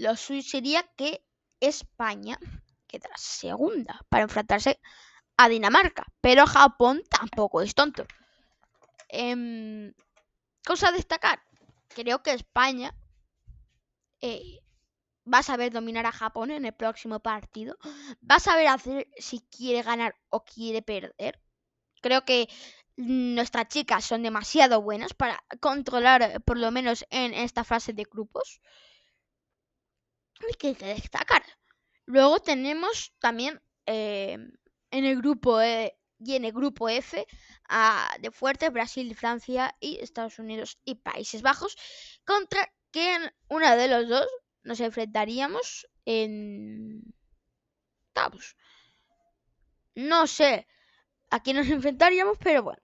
[0.00, 1.22] lo suyo sería que
[1.60, 2.38] España
[2.86, 4.80] quedara segunda para enfrentarse
[5.36, 6.06] a Dinamarca.
[6.22, 8.06] Pero Japón tampoco es tonto.
[9.08, 9.92] Em,
[10.64, 11.42] cosa a destacar.
[11.88, 12.94] Creo que España
[14.22, 14.60] eh,
[15.32, 17.76] va a saber dominar a Japón en el próximo partido.
[18.28, 21.38] Va a saber hacer si quiere ganar o quiere perder.
[22.00, 22.48] Creo que
[22.96, 28.62] nuestras chicas son demasiado buenas para controlar, por lo menos en esta fase de grupos.
[30.46, 31.42] Hay que destacar.
[32.06, 34.38] Luego tenemos también eh,
[34.90, 37.26] en el grupo E y en el grupo F
[38.18, 41.76] de fuerte Brasil, Francia y Estados Unidos y Países Bajos
[42.24, 44.26] contra que en una de los dos
[44.62, 47.14] nos enfrentaríamos en
[48.12, 48.56] Tabus.
[49.94, 50.66] No sé
[51.30, 52.82] a quién nos enfrentaríamos, pero bueno.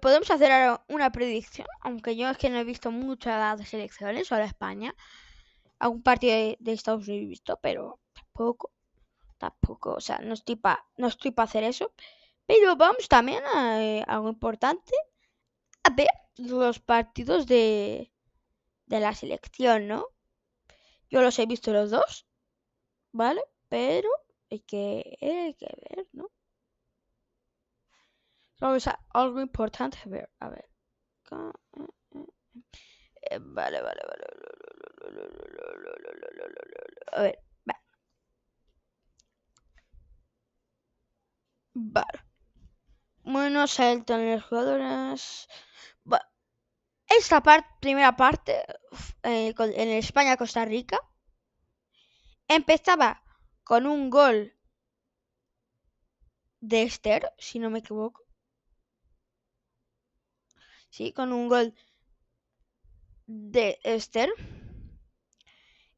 [0.00, 4.44] Podemos hacer ahora una predicción, aunque yo es que no he visto muchas selecciones, solo
[4.44, 4.94] España.
[5.78, 8.70] Algún partido de, Estados Unidos he visto, pero tampoco.
[9.38, 11.92] Tampoco, o sea, no estoy para no estoy para hacer eso.
[12.46, 14.92] Pero vamos también a eh, algo importante.
[15.82, 18.12] A ver los partidos de,
[18.86, 20.08] de la selección, ¿no?
[21.10, 22.26] Yo los he visto los dos,
[23.12, 23.42] ¿vale?
[23.68, 24.08] Pero
[24.50, 26.30] hay que, hay que ver, ¿no?
[28.60, 30.66] Vamos a algo importante a ver, a ver.
[33.40, 34.24] Vale, vale, vale.
[37.12, 37.38] A ver,
[41.74, 42.24] vale.
[43.24, 45.48] Bueno, saltan los jugadores.
[47.08, 47.40] Esta
[47.80, 48.62] primera parte,
[49.22, 50.98] eh, en España-Costa Rica,
[52.48, 53.22] empezaba
[53.64, 54.54] con un gol
[56.60, 58.23] de Esther, si no me equivoco.
[60.94, 61.74] Sí, con un gol
[63.26, 64.30] de Esther.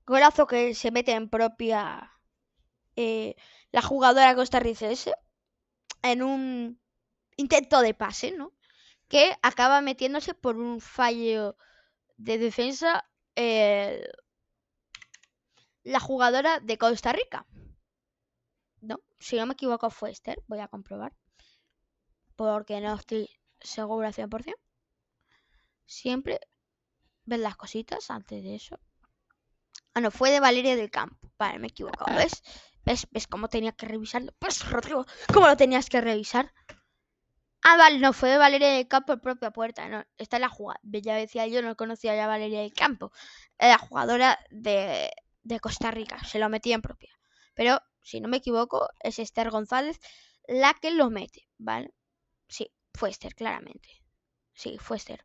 [0.07, 2.11] Golazo que se mete en propia
[2.97, 3.37] eh,
[3.73, 5.13] la jugadora costarricense
[6.01, 6.81] en un
[7.37, 8.55] intento de pase, ¿no?
[9.07, 11.59] Que acaba metiéndose por un fallo
[12.17, 13.05] de defensa
[15.85, 17.45] la jugadora de Costa Rica.
[18.81, 21.13] No, si no me equivoco fue Esther, voy a comprobar.
[22.35, 23.29] Porque no estoy
[23.61, 24.55] segura 100%.
[25.87, 26.41] Siempre
[27.25, 28.79] ven las cositas antes de eso.
[29.95, 31.33] Ah, no, fue de Valeria del Campo.
[31.39, 32.15] Vale, me he equivocado.
[32.17, 32.43] ¿Ves?
[32.85, 33.07] ¿Ves?
[33.11, 34.33] ¿Ves cómo tenía que revisarlo?
[34.39, 36.53] Pues, Rodrigo, ¿cómo lo tenías que revisar?
[37.63, 39.89] Ah, vale, no, fue de Valeria del Campo en propia puerta.
[39.89, 40.81] No, esta es la jugada.
[40.85, 43.11] Ya decía yo, no conocía ya a Valeria del Campo.
[43.59, 45.11] La jugadora de,
[45.43, 46.23] de Costa Rica.
[46.25, 47.11] Se lo metía en propia.
[47.55, 49.99] Pero, si no me equivoco, es Esther González
[50.47, 51.93] la que lo mete, ¿vale?
[52.49, 53.89] Sí, fue Esther, claramente.
[54.53, 55.25] Sí, fue Esther.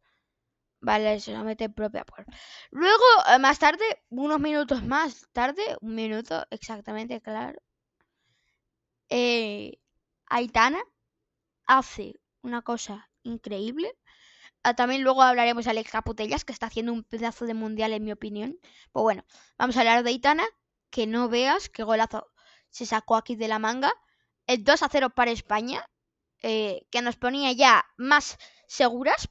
[0.81, 2.31] Vale, se lo mete propia puerta.
[2.71, 7.59] Luego, eh, más tarde, unos minutos más tarde, un minuto exactamente, claro.
[9.09, 9.77] Eh,
[10.27, 10.81] Aitana
[11.67, 13.97] hace una cosa increíble.
[14.63, 18.03] Ah, también luego hablaremos de Alexa Putellas, que está haciendo un pedazo de mundial, en
[18.05, 18.59] mi opinión.
[18.93, 19.25] Pues bueno,
[19.57, 20.45] vamos a hablar de Aitana,
[20.91, 22.27] que no veas qué golazo
[22.69, 23.93] se sacó aquí de la manga.
[24.47, 25.85] El 2 a 0 para España,
[26.43, 29.29] eh, que nos ponía ya más seguras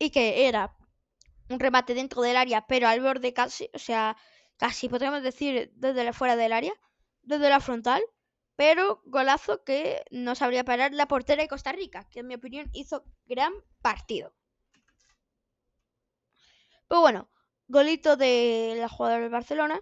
[0.00, 0.74] y que era
[1.50, 4.16] un remate dentro del área, pero al borde casi, o sea,
[4.56, 6.72] casi podríamos decir desde fuera del área,
[7.22, 8.02] desde la frontal,
[8.56, 12.70] pero golazo que no sabría parar la portera de Costa Rica, que en mi opinión
[12.72, 14.34] hizo gran partido.
[16.88, 17.30] Pues bueno,
[17.68, 19.80] golito de la jugadora del Barcelona,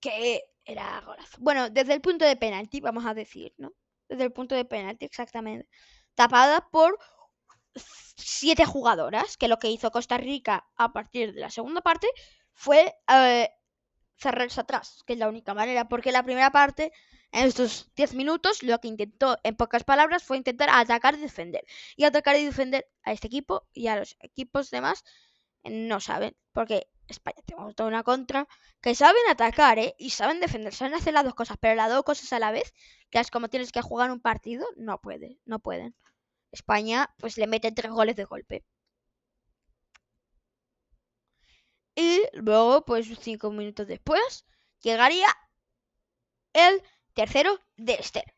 [0.00, 1.36] que era golazo.
[1.40, 3.74] Bueno, desde el punto de penalti, vamos a decir, ¿no?
[4.08, 5.68] Desde el punto de penalti, exactamente.
[6.14, 6.98] Tapada por
[7.74, 12.08] siete jugadoras, que lo que hizo Costa Rica a partir de la segunda parte
[12.52, 13.50] fue eh,
[14.16, 16.92] cerrarse atrás, que es la única manera, porque la primera parte
[17.32, 21.64] en estos 10 minutos lo que intentó, en pocas palabras, fue intentar atacar y defender.
[21.96, 25.04] Y atacar y defender a este equipo y a los equipos demás
[25.64, 28.48] no saben, porque España tenemos toda una contra,
[28.80, 29.94] que saben atacar, ¿eh?
[29.98, 32.74] Y saben defender, saben hacer las dos cosas, pero las dos cosas a la vez,
[33.10, 35.94] que es como tienes que jugar un partido, no puede, no pueden.
[36.52, 38.64] España pues le mete tres goles de golpe.
[41.94, 44.46] Y luego, pues cinco minutos después,
[44.80, 45.28] llegaría
[46.52, 46.82] el
[47.14, 48.34] tercero de Esther.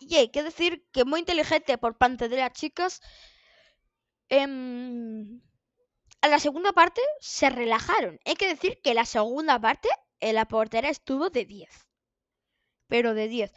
[0.00, 3.00] Y hay que decir que muy inteligente por parte de las chicas.
[4.28, 5.40] Em,
[6.22, 8.18] a la segunda parte se relajaron.
[8.24, 9.88] Hay que decir que la segunda parte
[10.20, 11.68] la portera estuvo de 10.
[12.88, 13.52] Pero de 10.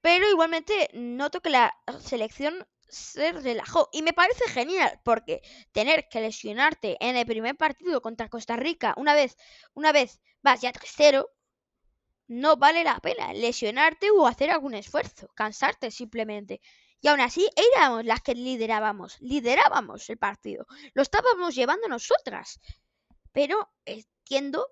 [0.00, 3.88] Pero igualmente noto que la selección se relajó.
[3.92, 5.40] Y me parece genial, porque
[5.72, 9.36] tener que lesionarte en el primer partido contra Costa Rica, una vez,
[9.72, 11.26] una vez vas ya 3-0,
[12.28, 16.60] no vale la pena lesionarte o hacer algún esfuerzo, cansarte simplemente.
[17.00, 22.60] Y aún así éramos las que liderábamos, liderábamos el partido, lo estábamos llevando nosotras.
[23.32, 24.68] Pero entiendo,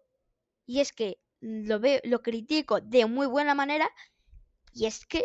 [0.66, 3.90] y es que lo veo, lo critico de muy buena manera,
[4.74, 5.24] y es que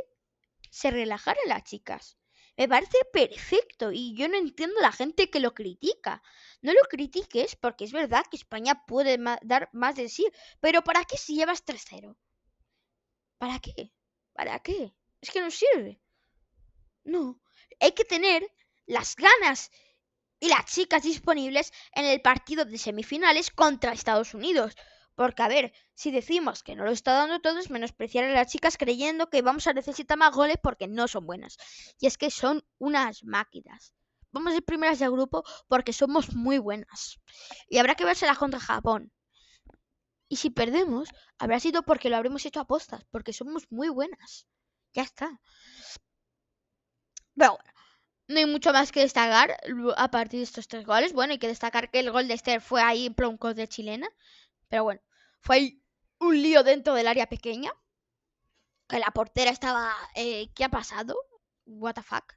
[0.72, 2.18] se relajaron las chicas.
[2.58, 6.24] Me parece perfecto y yo no entiendo a la gente que lo critica.
[6.62, 10.26] No lo critiques porque es verdad que España puede dar más de sí,
[10.62, 12.15] pero ¿para qué si llevas 3-0?
[13.38, 13.91] ¿Para qué?
[14.34, 14.94] ¿Para qué?
[15.22, 16.00] Es que no sirve.
[17.04, 17.41] No,
[17.80, 18.50] hay que tener
[18.86, 19.70] las ganas
[20.39, 24.76] y las chicas disponibles en el partido de semifinales contra Estados Unidos.
[25.15, 28.51] Porque, a ver, si decimos que no lo está dando todo, es menospreciar a las
[28.51, 31.58] chicas creyendo que vamos a necesitar más goles porque no son buenas.
[31.99, 33.93] Y es que son unas máquinas.
[34.32, 37.19] Vamos a ser primeras de grupo porque somos muy buenas.
[37.69, 39.12] Y habrá que verse contra Japón.
[40.28, 44.47] Y si perdemos, habrá sido porque lo habremos hecho a postas, porque somos muy buenas.
[44.93, 45.39] Ya está.
[47.36, 47.71] Pero bueno,
[48.28, 49.56] no hay mucho más que destacar
[49.97, 51.13] a partir de estos tres goles.
[51.13, 54.08] Bueno, hay que destacar que el gol de Esther fue ahí en un de chilena.
[54.76, 55.02] Pero bueno,
[55.40, 55.78] fue
[56.20, 57.72] un lío dentro del área pequeña.
[58.90, 59.96] Que la portera estaba...
[60.16, 61.16] Eh, ¿Qué ha pasado?
[61.66, 62.34] What the fuck.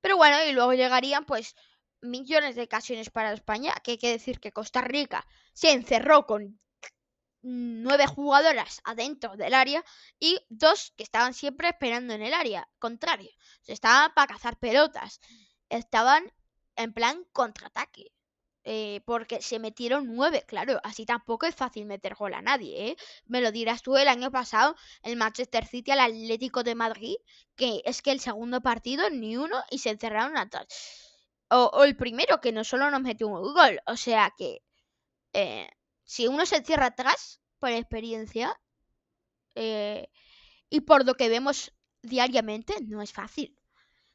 [0.00, 1.56] Pero bueno, y luego llegarían pues
[2.00, 3.74] millones de ocasiones para España.
[3.82, 6.60] Que hay que decir que Costa Rica se encerró con
[7.42, 9.84] nueve jugadoras adentro del área
[10.20, 13.32] y dos que estaban siempre esperando en el área contrario.
[13.62, 15.18] Se estaban para cazar pelotas.
[15.68, 16.32] Estaban
[16.76, 18.12] en plan contraataque.
[18.68, 22.96] Eh, porque se metieron nueve, claro, así tampoco es fácil meter gol a nadie, ¿eh?
[23.26, 27.14] Me lo dirás tú el año pasado, el Manchester City al Atlético de Madrid,
[27.54, 30.66] que es que el segundo partido ni uno y se encerraron atrás.
[31.48, 34.62] O, o el primero, que no solo nos metió un gol, o sea que
[35.32, 35.68] eh,
[36.04, 38.58] si uno se encierra atrás, por experiencia,
[39.54, 40.08] eh,
[40.70, 43.58] y por lo que vemos diariamente, no es fácil.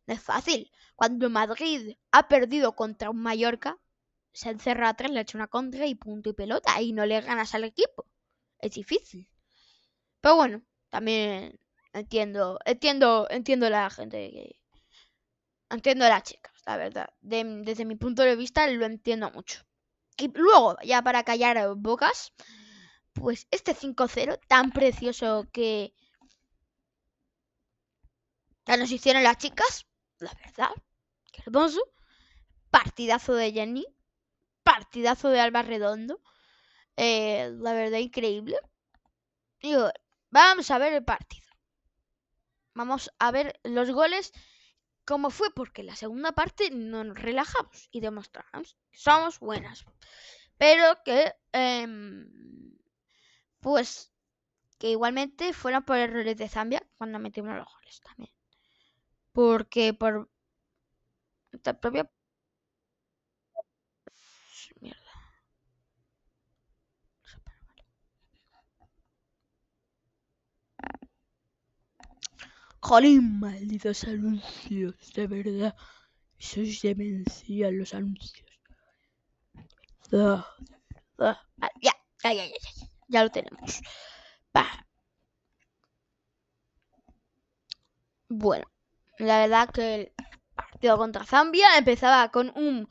[0.07, 0.71] No es fácil.
[0.95, 3.77] Cuando Madrid ha perdido contra un Mallorca,
[4.33, 7.53] se encerra atrás, le echa una contra y punto y pelota y no le ganas
[7.55, 8.05] al equipo.
[8.59, 9.27] Es difícil.
[10.21, 11.59] Pero bueno, también
[11.93, 14.59] entiendo, entiendo, entiendo la gente que...
[15.69, 17.09] Entiendo a las chicas, la verdad.
[17.21, 19.65] desde mi punto de vista lo entiendo mucho.
[20.17, 22.33] Y luego, ya para callar bocas,
[23.13, 25.93] pues este 5-0 tan precioso que...
[28.65, 29.87] Ya nos hicieron las chicas,
[30.19, 30.69] la verdad,
[31.31, 31.81] qué hermoso.
[32.69, 33.85] Partidazo de Jenny
[34.73, 36.21] partidazo de Alba Redondo.
[36.95, 38.57] Eh, la verdad, increíble.
[39.61, 39.89] Digo,
[40.29, 41.47] vamos a ver el partido.
[42.73, 44.31] Vamos a ver los goles.
[45.05, 45.51] ¿Cómo fue?
[45.53, 49.83] Porque la segunda parte no nos relajamos y demostramos que somos buenas.
[50.57, 52.77] Pero que, em,
[53.59, 54.13] pues,
[54.77, 58.33] que igualmente fueron por errores de Zambia cuando metimos los goles también.
[59.33, 60.29] Porque por
[61.51, 62.09] esta propia
[72.81, 75.75] Jolín, malditos anuncios, de verdad.
[76.37, 78.47] Eso es demencia, los anuncios.
[80.13, 80.45] Ah,
[81.19, 81.39] ah,
[81.81, 83.81] ya, ya, ya, ya, ya, ya lo tenemos.
[88.29, 88.65] Bueno,
[89.19, 90.13] la verdad que el
[90.55, 92.87] partido contra Zambia empezaba con un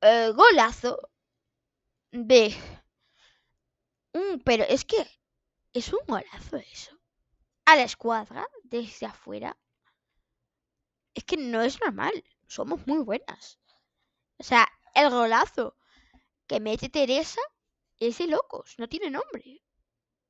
[0.00, 0.98] eh, golazo
[2.12, 2.54] de
[4.14, 5.06] un, pero es que
[5.74, 7.01] es un golazo eso
[7.64, 9.56] a la escuadra desde afuera,
[11.14, 12.24] es que no es normal.
[12.46, 13.58] Somos muy buenas.
[14.38, 15.76] O sea, el golazo
[16.46, 17.40] que mete Teresa
[17.98, 19.62] es de locos, no tiene nombre.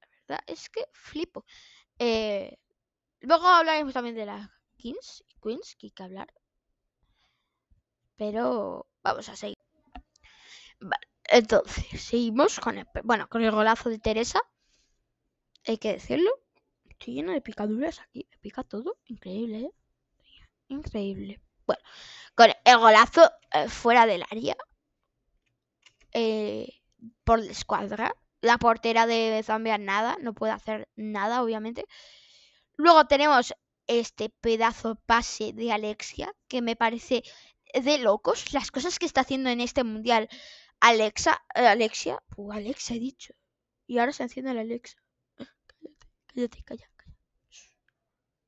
[0.01, 1.45] La verdad es que flipo.
[1.99, 2.59] Eh,
[3.21, 6.33] luego hablaremos también de las Kings y Queens, que hay que hablar.
[8.17, 9.59] Pero vamos a seguir.
[10.81, 14.41] Vale, entonces, seguimos con el, bueno, con el golazo de Teresa.
[15.67, 16.31] Hay que decirlo.
[17.03, 18.29] Estoy lleno de picaduras aquí.
[18.31, 18.97] Me pica todo.
[19.07, 19.73] Increíble, ¿eh?
[20.69, 21.41] Increíble.
[21.67, 21.83] Bueno,
[22.37, 24.57] con el golazo eh, fuera del área.
[26.13, 26.81] Eh,
[27.25, 28.15] por la escuadra.
[28.41, 31.87] La portera de Zambia nada, no puede hacer nada, obviamente.
[32.77, 33.53] Luego tenemos
[33.89, 37.25] este pedazo pase de Alexia, que me parece
[37.75, 40.29] de locos las cosas que está haciendo en este mundial.
[40.79, 43.35] Alexa, eh, Alexia, uh, Alexa he dicho.
[43.89, 45.03] Y ahora se enciende la Alexa.
[45.37, 47.17] Cállate, cállate, calla, calla.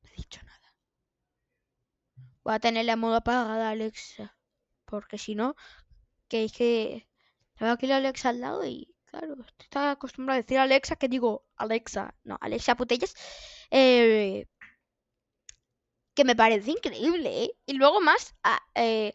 [0.03, 0.75] No he dicho nada.
[2.45, 4.37] Voy a tener la modo apagada, Alexa.
[4.85, 5.57] Porque si no,
[6.29, 7.09] que es que
[7.57, 11.45] tengo aquí la Alexa al lado y claro, estoy acostumbrado a decir Alexa que digo
[11.57, 12.15] Alexa.
[12.25, 13.15] No, Alexa Putellas.
[13.71, 14.47] Eh,
[16.15, 17.51] que me parece increíble, ¿eh?
[17.67, 18.35] Y luego más,
[18.75, 19.13] eh,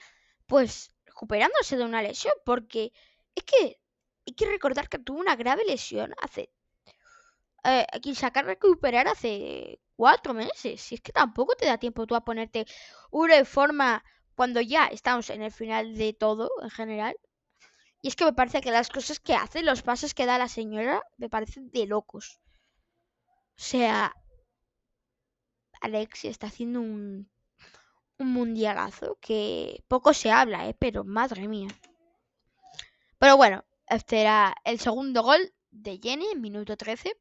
[0.47, 2.91] pues recuperándose de una lesión, porque
[3.35, 3.79] es que
[4.27, 6.51] hay que recordar que tuvo una grave lesión hace...
[7.63, 10.91] Eh, que sacar recuperar hace cuatro meses.
[10.91, 12.65] Y es que tampoco te da tiempo tú a ponerte
[13.11, 14.01] una forma
[14.33, 17.17] cuando ya estamos en el final de todo en general.
[18.01, 20.47] Y es que me parece que las cosas que hace, los pasos que da la
[20.47, 22.39] señora, me parecen de locos.
[23.57, 24.15] O sea,
[25.81, 27.29] Alexia está haciendo un,
[28.19, 30.75] un mundialazo que poco se habla, ¿eh?
[30.79, 31.67] pero madre mía.
[33.17, 37.17] Pero bueno, este era el segundo gol de Jenny en minuto 13,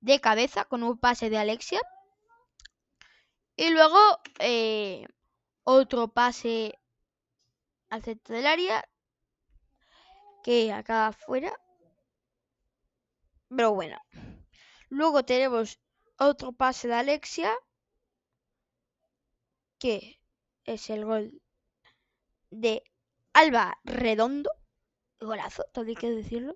[0.00, 1.80] de cabeza con un pase de Alexia.
[3.58, 3.98] Y luego
[4.38, 5.04] eh,
[5.64, 6.78] otro pase
[7.90, 8.88] al centro del área
[10.44, 11.52] que acá afuera.
[13.48, 13.98] Pero bueno.
[14.90, 15.80] Luego tenemos
[16.18, 17.52] otro pase de Alexia
[19.80, 20.20] que
[20.64, 21.42] es el gol
[22.50, 22.84] de
[23.32, 24.52] Alba Redondo.
[25.20, 26.54] Golazo, todo hay que decirlo.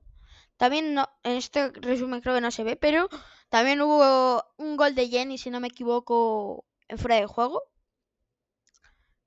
[0.57, 3.09] También no, en este resumen creo que no se ve, pero
[3.49, 7.63] también hubo un gol de Jenny, si no me equivoco, en fuera de juego.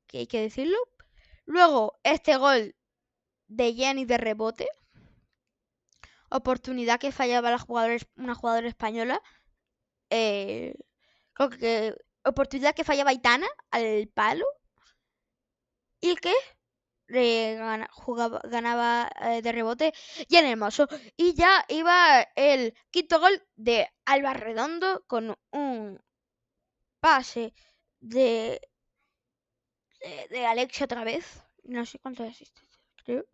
[0.07, 0.77] Que hay que decirlo.
[1.45, 2.75] Luego, este gol
[3.47, 4.67] de Jenny de rebote.
[6.29, 7.65] Oportunidad que fallaba la
[8.17, 9.21] una jugadora española.
[10.09, 10.75] Eh,
[11.33, 14.45] creo que oportunidad que fallaba Itana al palo
[16.01, 16.33] y que
[17.07, 19.93] ganaba eh, de rebote
[20.29, 20.87] en Hermoso.
[21.17, 25.99] Y ya iba el quinto gol de Alba Redondo con un
[27.05, 27.53] pase
[27.99, 28.59] de,
[30.31, 31.43] de, Alexia otra vez.
[31.63, 33.25] No sé cuántas asistencias, creo.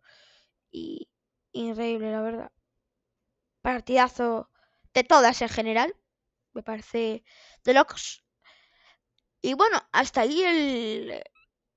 [0.70, 1.08] Y
[1.52, 2.52] increíble, la verdad.
[3.62, 4.50] Partidazo
[4.92, 5.96] de todas en general.
[6.52, 7.24] Me parece
[7.64, 8.22] de locos.
[9.40, 11.22] Y bueno, hasta ahí el.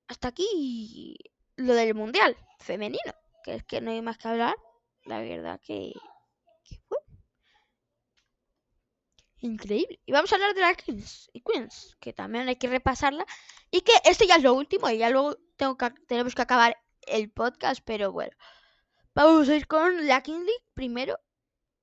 [0.10, 1.18] Hasta aquí
[1.56, 3.14] lo del mundial femenino.
[3.42, 4.58] Que es que no hay más que hablar.
[5.06, 5.94] La verdad que
[9.46, 10.00] Increíble.
[10.08, 13.28] Y vamos a hablar de la Queens y Queens, que también hay que repasarla.
[13.70, 16.76] Y que esto ya es lo último, y ya luego tengo que, tenemos que acabar
[17.06, 18.36] el podcast, pero bueno.
[19.14, 21.20] Vamos a ir con la Kings League primero.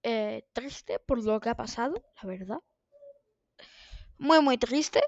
[0.03, 2.59] Eh, triste por lo que ha pasado, la verdad.
[4.19, 5.01] Muy, muy triste.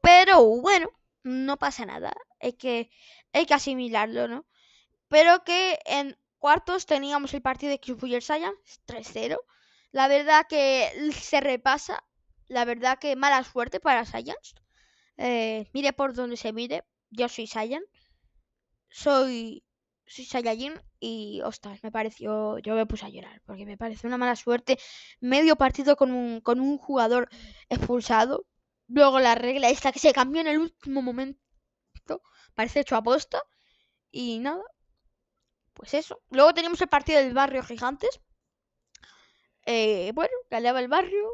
[0.00, 0.90] Pero bueno,
[1.22, 2.12] no pasa nada.
[2.40, 2.90] Hay que,
[3.32, 4.46] hay que asimilarlo, ¿no?
[5.06, 9.38] Pero que en cuartos teníamos el partido de Xbox Science 3-0.
[9.92, 12.04] La verdad que se repasa.
[12.48, 14.54] La verdad que mala suerte para Science.
[15.16, 16.84] Eh, mire por donde se mire.
[17.10, 17.82] Yo soy Saiyan.
[18.90, 19.64] Soy,
[20.06, 24.18] soy Saiyajin y, ostras, me pareció, yo me puse a llorar porque me pareció una
[24.18, 24.78] mala suerte.
[25.20, 27.28] Medio partido con un, con un jugador
[27.70, 28.46] expulsado
[28.94, 31.40] Luego la regla esta que se cambió en el último momento.
[32.54, 33.42] Parece hecho a posta.
[34.10, 34.62] Y nada.
[35.72, 36.22] Pues eso.
[36.30, 38.20] Luego teníamos el partido del barrio gigantes.
[39.66, 41.28] Eh, bueno, ganaba el barrio.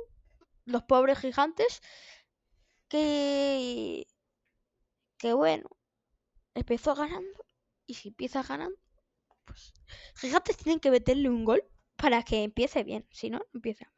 [0.65, 1.81] Los pobres gigantes.
[2.89, 4.07] Que.
[5.19, 5.69] Que bueno.
[6.55, 7.45] Empezó ganando.
[7.87, 8.79] Y si empieza ganando.
[9.45, 9.73] Pues.
[10.17, 11.65] Gigantes tienen que meterle un gol.
[11.97, 13.07] Para que empiece bien.
[13.11, 13.93] Si no, empieza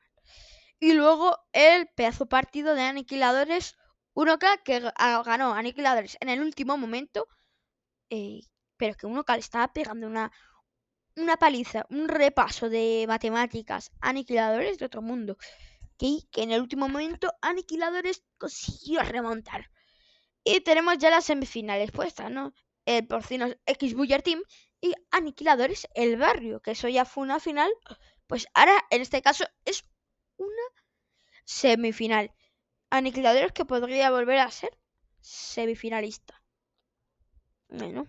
[0.80, 3.76] y luego el pedazo partido de Aniquiladores
[4.14, 7.28] 1K que ganó Aniquiladores en el último momento.
[8.08, 8.40] Eh,
[8.76, 10.32] pero que 1K le estaba pegando una,
[11.22, 13.92] una paliza, un repaso de matemáticas.
[14.00, 15.36] Aniquiladores de otro mundo.
[15.98, 19.70] Que, en el último momento Aniquiladores consiguió remontar.
[20.44, 22.54] Y tenemos ya las semifinales puestas, ¿no?
[22.86, 24.42] El porcino X Buller Team
[24.80, 27.70] y Aniquiladores El Barrio, que eso ya fue una final.
[28.26, 29.84] Pues ahora, en este caso, es
[30.36, 30.62] una
[31.44, 32.32] semifinal.
[32.88, 34.70] Aniquiladores que podría volver a ser
[35.20, 36.42] semifinalista.
[37.68, 38.06] Bueno.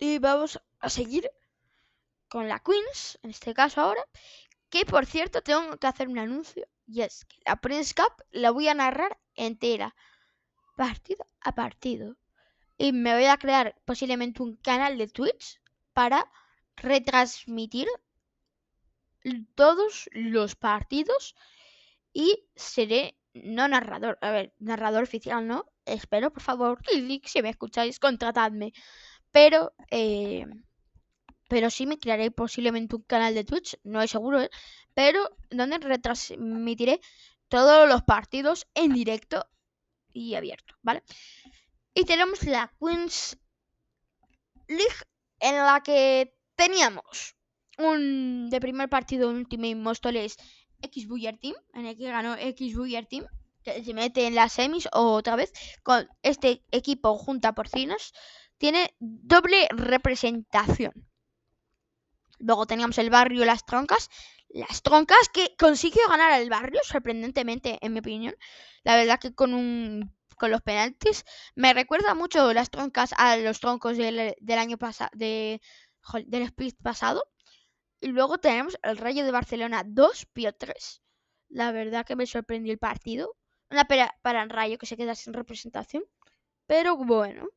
[0.00, 1.30] Y vamos a seguir
[2.28, 4.04] con la Queens, en este caso ahora.
[4.70, 6.68] Que por cierto, tengo que hacer un anuncio.
[6.86, 9.94] Y es que la Prince Cup la voy a narrar entera,
[10.76, 12.16] partido a partido.
[12.76, 15.60] Y me voy a crear posiblemente un canal de Twitch
[15.92, 16.30] para
[16.76, 17.88] retransmitir
[19.54, 21.34] todos los partidos
[22.12, 26.80] y seré no narrador, a ver, narrador oficial no, espero por favor,
[27.24, 28.72] si me escucháis, contratadme,
[29.32, 30.46] pero eh,
[31.48, 34.50] pero sí me crearé posiblemente un canal de Twitch, no es seguro, ¿eh?
[34.94, 37.00] pero donde retransmitiré
[37.48, 39.46] todos los partidos en directo
[40.12, 41.02] y abierto, ¿vale?
[41.94, 43.38] Y tenemos la Queens
[44.68, 45.02] League
[45.40, 47.36] en la que teníamos
[47.78, 50.36] un de primer partido Ultimate Móstoles
[50.82, 53.26] X Buller Team, en el que ganó X Buller Team,
[53.62, 55.52] que se mete en las semis otra vez
[55.82, 58.12] con este equipo junta porcinos,
[58.58, 60.92] tiene doble representación.
[62.38, 64.10] Luego teníamos el barrio Las Troncas.
[64.48, 68.34] Las Troncas que consiguió ganar al barrio, sorprendentemente, en mi opinión.
[68.84, 71.24] La verdad que con un con los penaltis
[71.56, 75.60] me recuerda mucho las troncas a los troncos del, año pasado de,
[76.26, 77.24] del split pasado
[78.00, 81.02] y luego tenemos el Rayo de Barcelona 2, Pio 3.
[81.48, 83.36] La verdad que me sorprendió el partido.
[83.70, 86.04] Una pena para el Rayo que se queda sin representación.
[86.66, 87.48] Pero bueno,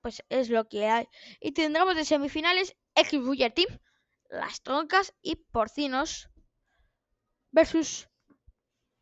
[0.00, 1.08] pues es lo que hay.
[1.40, 3.78] Y tendremos de semifinales X Buller Team,
[4.30, 6.28] Las Troncas y Porcinos
[7.50, 8.08] versus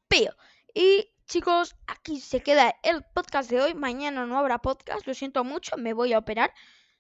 [0.09, 0.33] Pío.
[0.75, 3.75] Y chicos, aquí se queda el podcast de hoy.
[3.75, 6.53] Mañana no habrá podcast, lo siento mucho, me voy a operar.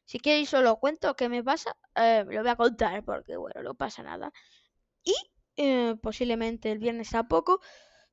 [0.04, 3.74] Si queréis solo cuento qué me pasa, eh, lo voy a contar porque, bueno, no
[3.74, 4.32] pasa nada.
[5.02, 5.14] Y
[5.56, 7.60] eh, posiblemente el viernes a poco.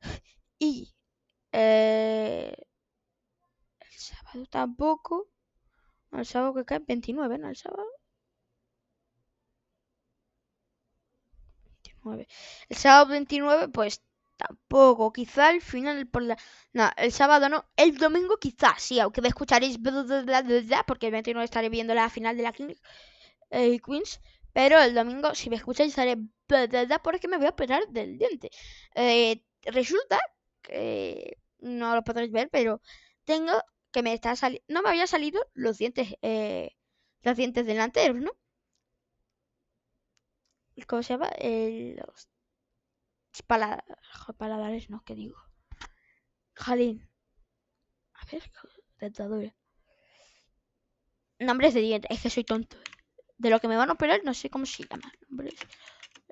[0.59, 0.93] Y
[1.51, 2.55] eh,
[3.79, 5.32] el sábado tampoco.
[6.17, 7.49] El sábado que cae 29, ¿no?
[7.49, 7.87] El sábado.
[12.03, 12.27] 29.
[12.69, 14.01] El sábado 29, pues
[14.37, 16.37] Tampoco, quizá al final por la...
[16.73, 19.77] No, el sábado no, el domingo quizás, sí, aunque me escucharéis
[20.87, 22.73] porque el 29 estaré viendo la final de la King
[23.51, 24.21] eh, Queens,
[24.53, 26.17] pero el domingo si me escucháis estaré
[27.03, 28.49] porque me voy a operar del diente.
[28.95, 30.19] Eh, resulta
[30.61, 32.81] que no lo podréis ver, pero
[33.25, 33.53] tengo
[33.93, 36.75] que me está saliendo, no me había salido los dientes, eh,
[37.21, 38.31] los dientes delanteros, ¿no?
[40.87, 41.29] ¿Cómo se llama?
[41.37, 42.27] los
[44.37, 45.37] paladares, no, ¿qué digo?
[46.55, 47.07] Jalín.
[48.13, 48.43] A ver,
[48.99, 49.55] dentadura.
[51.39, 52.77] Nombres de dientes, es que soy tonto.
[53.37, 55.11] De lo que me van a operar, no sé cómo se llama.
[55.29, 55.55] Nombres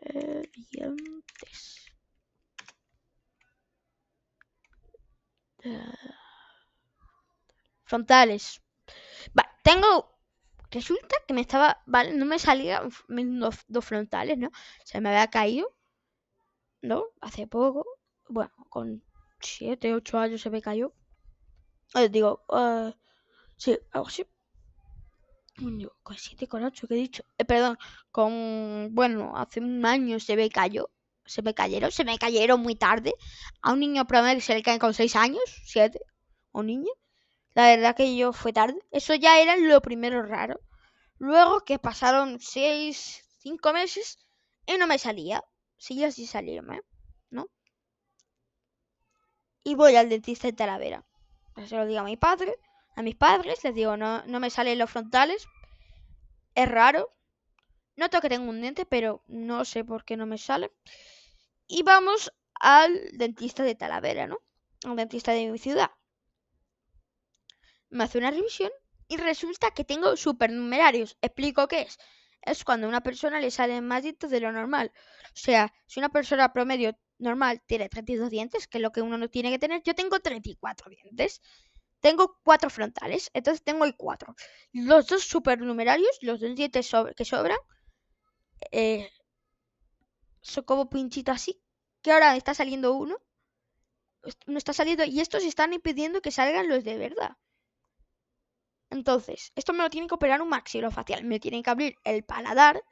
[0.02, 1.92] eh, dientes.
[7.92, 8.62] Frontales.
[9.64, 9.92] Tengo.
[10.72, 11.82] Resulta que me estaba.
[11.86, 12.90] Vale, no me salían
[13.68, 14.50] dos, frontales, ¿no?
[14.86, 15.68] Se me había caído.
[16.82, 17.06] ¿no?
[17.22, 17.86] Hace poco,
[18.28, 19.04] bueno, con
[19.42, 20.94] 7, 8 años se me cayó.
[21.96, 22.92] Eh, digo, uh,
[23.58, 24.26] sí, algo así.
[26.04, 27.24] con 7, con 8, ¿qué he dicho?
[27.38, 27.78] Eh, perdón,
[28.12, 30.90] con, bueno, hace un año se me cayó.
[31.26, 33.14] Se me cayeron, se me cayeron muy tarde.
[33.62, 36.00] A un niño promedio se le caen con 6 años, 7,
[36.54, 36.92] un niño.
[37.54, 38.80] La verdad que yo fue tarde.
[38.92, 40.60] Eso ya era lo primero raro.
[41.18, 44.18] Luego que pasaron 6, 5 meses
[44.66, 45.44] y no me salía
[45.82, 46.82] sí así salirme,
[47.32, 47.48] ¿no?
[49.64, 51.04] Y voy al dentista de Talavera.
[51.68, 52.56] Se lo digo a mi padre,
[52.96, 55.48] a mis padres, les digo, no, no me salen los frontales.
[56.54, 57.12] Es raro.
[57.96, 60.72] Noto que tengo un diente, pero no sé por qué no me sale.
[61.68, 64.38] Y vamos al dentista de Talavera, ¿no?
[64.86, 65.90] Al dentista de mi ciudad.
[67.92, 68.72] Me hace una revisión
[69.08, 71.18] y resulta que tengo supernumerarios.
[71.22, 72.00] Explico qué es
[72.44, 74.92] es cuando a una persona le salen más dientes de lo normal.
[75.28, 79.18] O sea, si una persona promedio normal tiene 32 dientes, que es lo que uno
[79.18, 81.42] no tiene que tener, yo tengo 34 dientes.
[82.00, 84.36] Tengo cuatro frontales, entonces tengo el 4.
[84.74, 87.60] Los dos supernumerarios, los dos dientes que sobran,
[88.72, 89.08] eh,
[90.42, 91.62] son como pinchitos así,
[92.02, 93.18] que ahora está saliendo uno.
[94.48, 97.38] No está saliendo y estos están impidiendo que salgan los de verdad.
[98.92, 101.24] Entonces, esto me lo tienen que operar un maxilofacial.
[101.24, 102.84] Me tienen que abrir el paladar,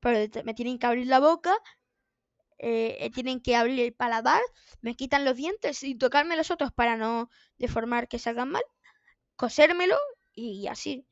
[0.00, 1.56] pero me tienen que abrir la boca,
[2.58, 4.42] eh, eh, tienen que abrir el paladar,
[4.82, 8.62] me quitan los dientes y tocarme los otros para no deformar que salgan mal,
[9.36, 9.96] cosérmelo
[10.34, 11.06] y así.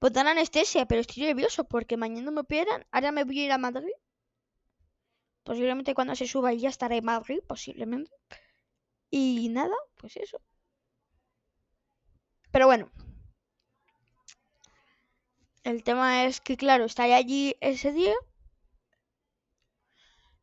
[0.00, 2.86] Pues dan anestesia, pero estoy nervioso porque mañana me operan.
[2.90, 3.92] Ahora me voy a ir a Madrid.
[5.44, 8.10] Posiblemente cuando se suba ya estaré en Madrid, posiblemente.
[9.10, 10.40] Y nada, pues eso.
[12.50, 12.90] Pero bueno,
[15.70, 18.14] el tema es que, claro, está allí ese día.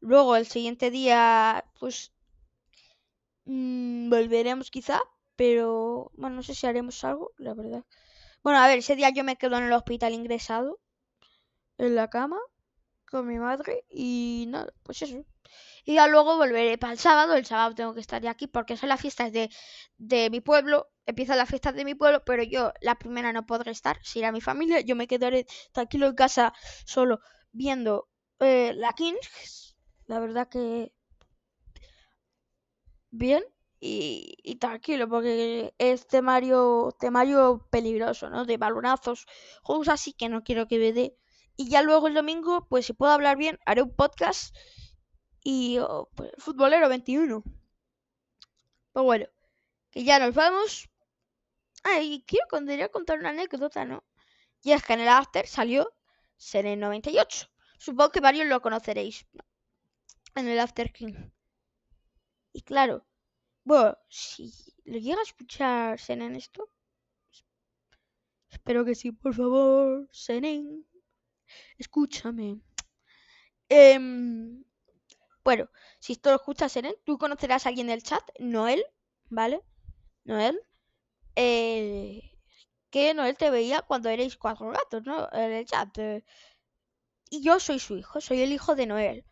[0.02, 2.12] Luego el siguiente día, pues
[3.46, 5.00] mm, volveremos quizá,
[5.36, 7.84] pero bueno, no sé si haremos algo, la verdad.
[8.44, 10.80] Bueno, a ver, ese día yo me quedo en el hospital ingresado,
[11.78, 12.40] en la cama,
[13.10, 15.26] con mi madre y nada, pues eso.
[15.84, 17.36] Y ya luego volveré para el sábado.
[17.36, 19.50] El sábado tengo que estar ya aquí porque son las fiestas de,
[19.98, 20.90] de mi pueblo.
[21.06, 24.00] Empiezan las fiestas de mi pueblo, pero yo la primera no podré estar.
[24.04, 26.54] Si irá mi familia, yo me quedaré tranquilo en casa
[26.86, 27.20] solo
[27.52, 28.10] viendo
[28.40, 29.76] eh, la Kings.
[30.08, 30.94] La verdad que
[33.12, 33.44] bien
[33.80, 38.46] y, y, tranquilo porque es temario, temario peligroso, ¿no?
[38.46, 39.26] De balonazos,
[39.62, 41.18] juegos así que no quiero que me dé.
[41.58, 44.56] Y ya luego el domingo, pues si puedo hablar bien, haré un podcast
[45.44, 47.44] y oh, pues, futbolero 21.
[48.94, 49.26] Pues bueno,
[49.91, 50.89] que ya nos vamos.
[51.84, 52.48] Ay, quiero
[52.91, 54.04] contar una anécdota, ¿no?
[54.62, 55.94] Y es que en el after salió
[56.38, 57.48] Seren 98.
[57.78, 59.26] Supongo que varios lo conoceréis.
[60.36, 61.16] En el After King.
[62.54, 63.06] Y claro,
[63.64, 64.52] bueno, si
[64.86, 66.70] lo llega a escuchar Senen esto.
[68.50, 70.86] Espero que sí, por favor, Senen.
[71.78, 72.62] Escúchame.
[73.70, 74.00] Eh,
[75.44, 75.70] bueno,
[76.00, 78.84] si esto lo escuchas, Eren, tú conocerás a alguien del chat, Noel,
[79.30, 79.62] ¿vale?
[80.26, 80.60] Noel.
[81.36, 82.22] Eh,
[82.91, 85.30] que Noel te veía cuando erais cuatro gatos, ¿no?
[85.34, 85.98] En el chat.
[85.98, 86.24] Eh.
[87.30, 89.26] Y yo soy su hijo, soy el hijo de Noel.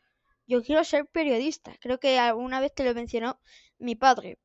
[0.47, 1.76] Yo quiero ser periodista.
[1.82, 3.39] Creo que alguna vez te lo mencionó
[3.80, 4.39] mi padre.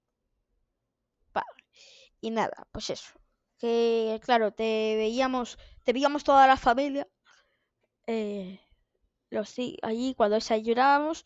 [2.20, 3.10] Y nada, pues eso.
[3.58, 7.08] Que claro, te veíamos, te veíamos toda la familia.
[8.06, 8.60] Eh,
[9.30, 11.24] los sí, allí cuando desayunábamos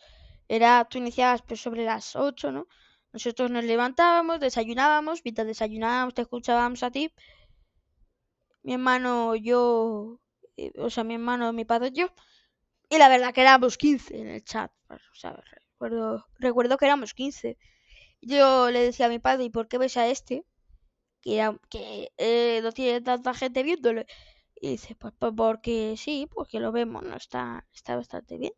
[0.51, 2.66] era, tú iniciabas pues, sobre las 8, ¿no?
[3.12, 7.12] Nosotros nos levantábamos, desayunábamos, mientras desayunábamos te escuchábamos a ti.
[8.62, 10.20] Mi hermano, yo,
[10.57, 12.09] eh, o sea, mi hermano, mi padre, yo.
[12.90, 14.72] Y la verdad que éramos 15 en el chat.
[14.88, 17.57] O sea, recuerdo, recuerdo que éramos 15.
[18.20, 20.44] Yo le decía a mi padre, ¿y por qué ves a este?
[21.22, 24.05] Que, que eh, no tiene tanta gente viéndolo.
[24.57, 28.53] Y dice, pues, pues porque sí, porque lo vemos, no está, está bastante bien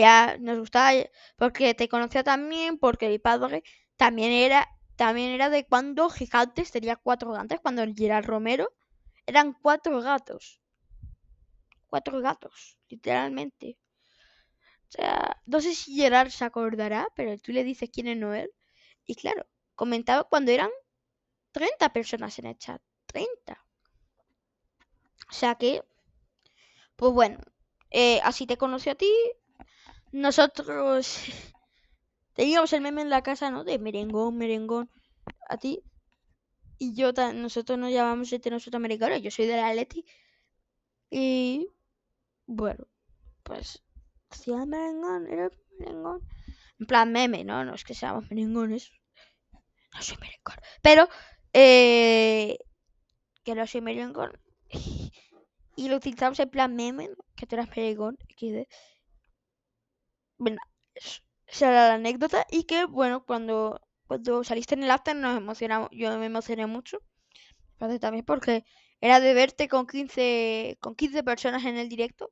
[0.00, 0.92] ya nos gustaba
[1.36, 3.62] porque te conocía también, porque mi padre
[3.96, 8.72] también era, también era de cuando Gigantes tenía cuatro gatos, cuando Gerard Romero
[9.26, 10.60] eran cuatro gatos.
[11.86, 13.78] Cuatro gatos, literalmente.
[14.88, 18.50] O sea, no sé si Gerard se acordará, pero tú le dices quién es Noel.
[19.06, 20.70] Y claro, comentaba cuando eran
[21.52, 22.80] 30 personas en el chat.
[23.06, 23.64] 30.
[25.30, 25.82] O sea que,
[26.96, 27.38] pues bueno,
[27.90, 29.10] eh, así te conoció a ti,
[30.14, 31.18] nosotros
[32.34, 33.64] teníamos el meme en la casa, ¿no?
[33.64, 34.88] De merengón, merengón.
[35.48, 35.82] A ti.
[36.78, 39.16] Y yo, nosotros nos llamamos este nosotros americano.
[39.16, 40.04] Yo soy de la Leti.
[41.10, 41.68] Y
[42.46, 42.86] bueno,
[43.42, 43.82] pues
[44.30, 46.20] hacía merengón, era merengón.
[46.78, 47.64] En plan meme, ¿no?
[47.64, 48.92] No es que seamos merengones.
[49.92, 50.56] No soy merengón.
[50.80, 51.08] Pero,
[51.52, 52.58] eh,
[53.42, 54.32] que no soy merengón.
[55.76, 58.16] Y lo utilizamos en plan meme, que tú eras merengón.
[60.44, 60.58] Bueno,
[61.46, 65.88] esa era la anécdota y que, bueno, cuando, cuando saliste en el after nos emocionamos,
[65.90, 66.98] yo me emocioné mucho.
[67.78, 68.66] También porque
[69.00, 72.30] era de verte con 15, con 15 personas en el directo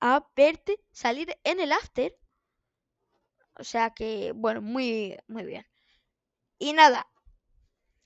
[0.00, 2.16] a verte salir en el after.
[3.54, 5.64] O sea que, bueno, muy, muy bien.
[6.58, 7.06] Y nada,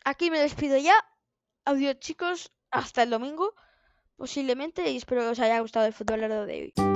[0.05, 0.96] aquí me despido ya.
[1.64, 3.55] Adiós chicos, hasta el domingo
[4.16, 6.91] posiblemente y espero que os haya gustado el fútbol de hoy.